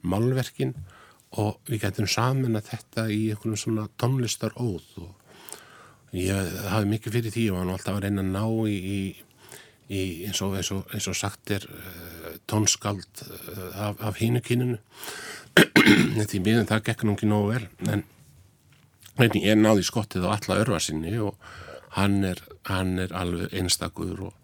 málverkin 0.09 0.75
og 1.37 1.61
við 1.69 1.85
getum 1.85 2.09
saman 2.11 2.59
að 2.59 2.71
þetta 2.73 3.07
í 3.13 3.21
einhvern 3.33 3.61
svona 3.61 3.87
tónlistar 4.01 4.57
óð 4.57 4.87
og 5.03 6.17
ég 6.17 6.57
hafi 6.71 6.91
mikið 6.91 7.19
fyrir 7.19 7.35
því 7.35 7.47
og 7.51 7.61
hann 7.61 7.73
var 7.73 7.79
alltaf 7.81 7.99
að 7.99 8.05
reyna 8.07 8.25
að 8.25 8.33
ná 8.33 8.45
í, 8.71 8.77
í, 9.91 10.01
eins, 10.29 10.43
og, 10.45 10.57
eins, 10.59 10.73
og, 10.75 10.87
eins 10.95 11.09
og 11.11 11.19
sagt 11.19 11.53
er 11.55 11.67
uh, 11.69 12.31
tónskald 12.49 13.25
uh, 13.27 13.89
af, 13.89 14.01
af 14.01 14.21
hínukininu 14.23 14.79
því 16.31 16.43
miðan 16.45 16.71
það 16.71 16.87
gekk 16.91 17.05
nú 17.05 17.17
ekki 17.17 17.31
nógu 17.31 17.53
vel 17.55 17.69
en 17.93 18.07
er 19.17 19.61
náði 19.61 19.87
skottið 19.87 20.27
á 20.29 20.37
alla 20.37 20.61
örfa 20.63 20.81
sinni 20.83 21.15
og 21.21 21.37
hann 21.97 22.23
er, 22.29 22.43
hann 22.69 22.99
er 23.01 23.15
alveg 23.17 23.55
einstakur 23.57 24.29
og 24.29 24.35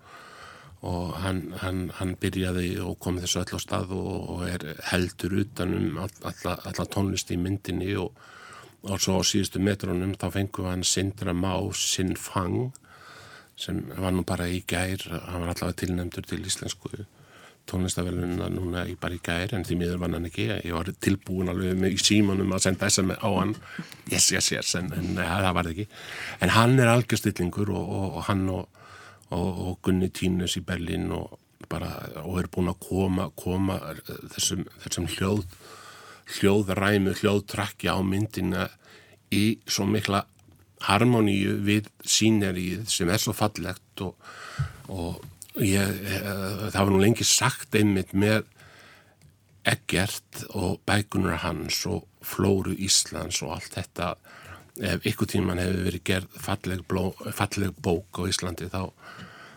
og 0.83 1.15
hann, 1.23 1.53
hann, 1.63 1.83
hann 1.99 2.17
byrjaði 2.19 2.75
og 2.83 2.99
kom 3.03 3.21
þessu 3.23 3.45
öll 3.45 3.55
á 3.55 3.61
stað 3.63 3.95
og 3.95 4.43
er 4.49 4.65
heldur 4.91 5.37
utanum 5.45 6.01
alla, 6.03 6.57
alla 6.59 6.87
tónlist 6.91 7.31
í 7.31 7.39
myndinni 7.39 7.93
og, 8.03 8.11
og 8.83 8.99
svo 8.99 9.21
á 9.21 9.23
síðustu 9.23 9.63
metrónum 9.63 10.17
þá 10.19 10.29
fengum 10.35 10.71
hann 10.73 10.83
Sindra 10.83 11.35
Má 11.37 11.55
Sinn 11.79 12.17
Fang 12.19 12.73
sem 13.55 13.79
var 13.95 14.11
nú 14.17 14.25
bara 14.27 14.49
í 14.51 14.63
gær, 14.67 15.05
hann 15.07 15.45
var 15.45 15.53
allavega 15.53 15.85
tilnæmdur 15.85 16.27
til 16.27 16.43
íslensku 16.43 17.05
tónlistavelununa 17.71 18.49
núna 18.51 18.83
í 18.91 18.97
bara 18.99 19.15
í 19.15 19.21
gær 19.23 19.55
en 19.55 19.65
því 19.67 19.79
miður 19.79 20.01
vann 20.03 20.17
hann 20.17 20.27
ekki, 20.27 20.49
ég 20.65 20.75
var 20.75 20.91
tilbúin 21.05 21.53
alveg 21.53 21.79
með 21.79 21.99
símanum 22.03 22.55
að 22.57 22.65
senda 22.67 22.89
SMS 22.91 23.23
á 23.23 23.31
hann. 23.31 23.55
Yes, 24.11 24.33
yes, 24.35 24.51
yes, 24.55 24.75
en, 24.81 24.91
en 24.97 25.15
það 25.21 25.51
var 25.59 25.71
ekki. 25.71 25.87
En 26.43 26.55
hann 26.57 26.75
er 26.83 26.91
algjörstillingur 26.91 27.71
og, 27.71 27.93
og, 27.99 28.09
og 28.19 28.27
hann 28.27 28.49
og 28.51 28.82
og, 29.33 29.63
og 29.67 29.79
Gunni 29.85 30.11
Tínus 30.15 30.59
í 30.61 30.65
Berlin 30.67 31.11
og 31.17 31.39
bara, 31.71 31.91
og 32.27 32.41
er 32.41 32.51
búin 32.53 32.71
að 32.73 32.83
koma, 32.85 33.31
koma 33.39 33.79
þessum, 34.35 34.67
þessum 34.85 35.09
hljóð 35.15 35.47
hljóðræmu, 36.39 37.17
hljóðtrakki 37.19 37.91
á 37.91 37.99
myndina 38.05 38.69
í 39.35 39.59
svo 39.67 39.87
mikla 39.91 40.25
harmoníu 40.87 41.59
við 41.67 41.91
síneríð 42.03 42.87
sem 42.91 43.11
er 43.11 43.23
svo 43.23 43.35
fallegt 43.37 44.03
og, 44.05 44.17
og 44.91 45.63
ég, 45.63 45.83
eh, 45.83 46.71
það 46.73 46.79
var 46.79 46.93
nú 46.93 47.03
lengi 47.03 47.27
sagt 47.27 47.77
einmitt 47.79 48.15
með 48.15 48.47
Eggert 49.69 50.43
og 50.59 50.81
bækunar 50.89 51.39
hans 51.45 51.85
og 51.87 52.09
Flóru 52.27 52.75
Íslands 52.75 53.43
og 53.47 53.55
allt 53.57 53.77
þetta 53.77 54.15
ef 54.81 55.07
ykkur 55.09 55.29
tíman 55.29 55.61
hefur 55.61 55.85
verið 55.87 56.05
gerð 56.09 56.39
falleg, 56.41 56.85
bló, 56.89 57.11
falleg 57.37 57.75
bók 57.85 58.21
á 58.21 58.23
Íslandi 58.29 58.71
þá 58.73 58.83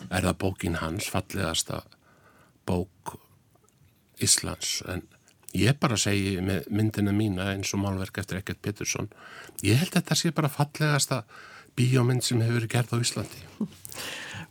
er 0.10 0.28
það 0.28 0.40
bókin 0.44 0.80
hans 0.82 1.08
fallegasta 1.12 1.84
bók 2.68 3.16
Íslands. 4.24 4.82
En 4.88 5.04
ég 5.56 5.76
bara 5.80 5.98
segi 6.00 6.38
með 6.44 6.70
myndina 6.72 7.14
mína 7.16 7.50
eins 7.54 7.74
og 7.76 7.84
málverk 7.84 8.20
eftir 8.22 8.42
Eggert 8.42 8.62
Pettersson 8.64 9.10
ég 9.64 9.80
held 9.80 9.94
að 9.94 10.02
þetta 10.02 10.20
sé 10.20 10.32
bara 10.36 10.52
fallegasta 10.52 11.24
bíómynd 11.76 12.24
sem 12.24 12.44
hefur 12.44 12.62
verið 12.62 12.76
gerð 12.76 12.96
á 12.96 12.98
Íslandi. 13.04 13.44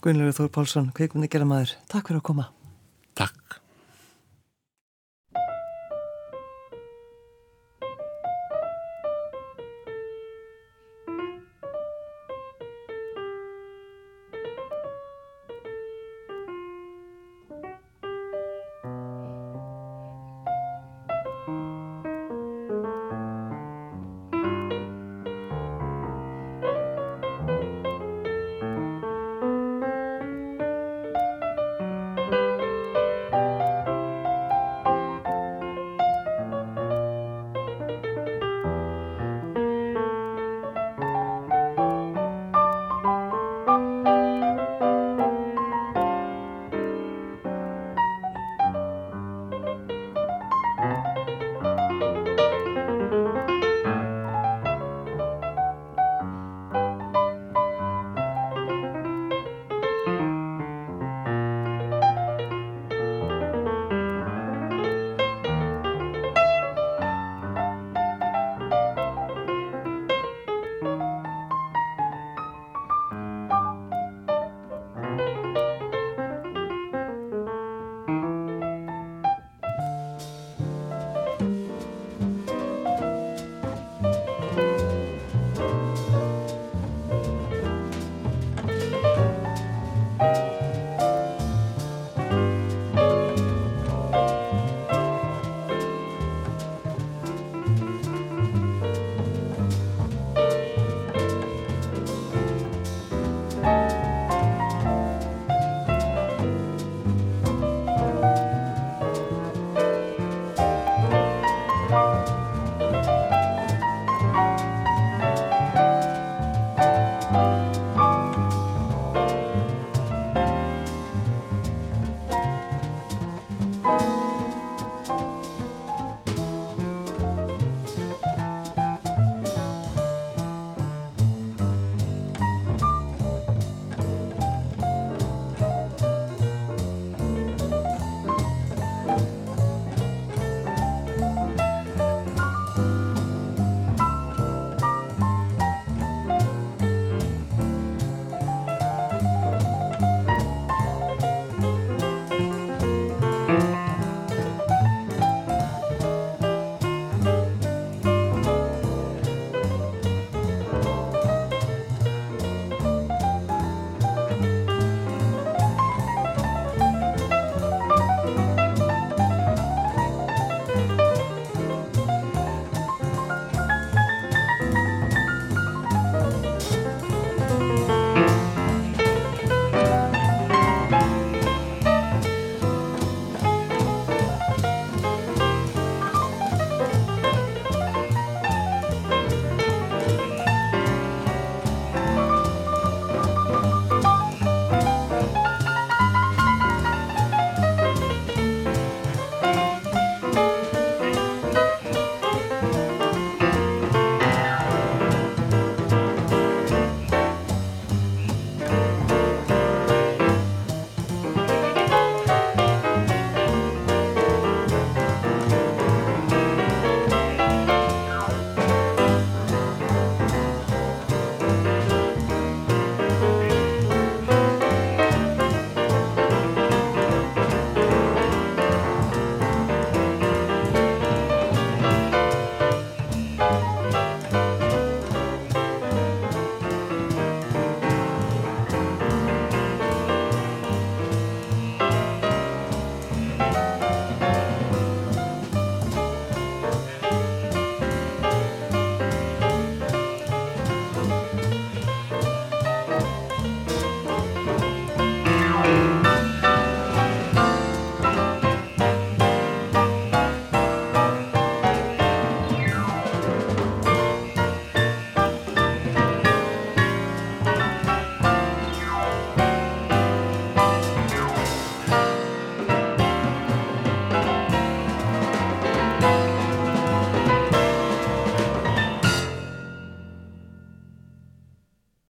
Gunnlegu 0.04 0.36
Þór 0.36 0.52
Pálsson, 0.52 0.92
kveikmyndi 0.96 1.32
gera 1.32 1.48
maður 1.48 1.76
Takk 1.88 2.10
fyrir 2.10 2.20
að 2.20 2.28
koma 2.32 2.50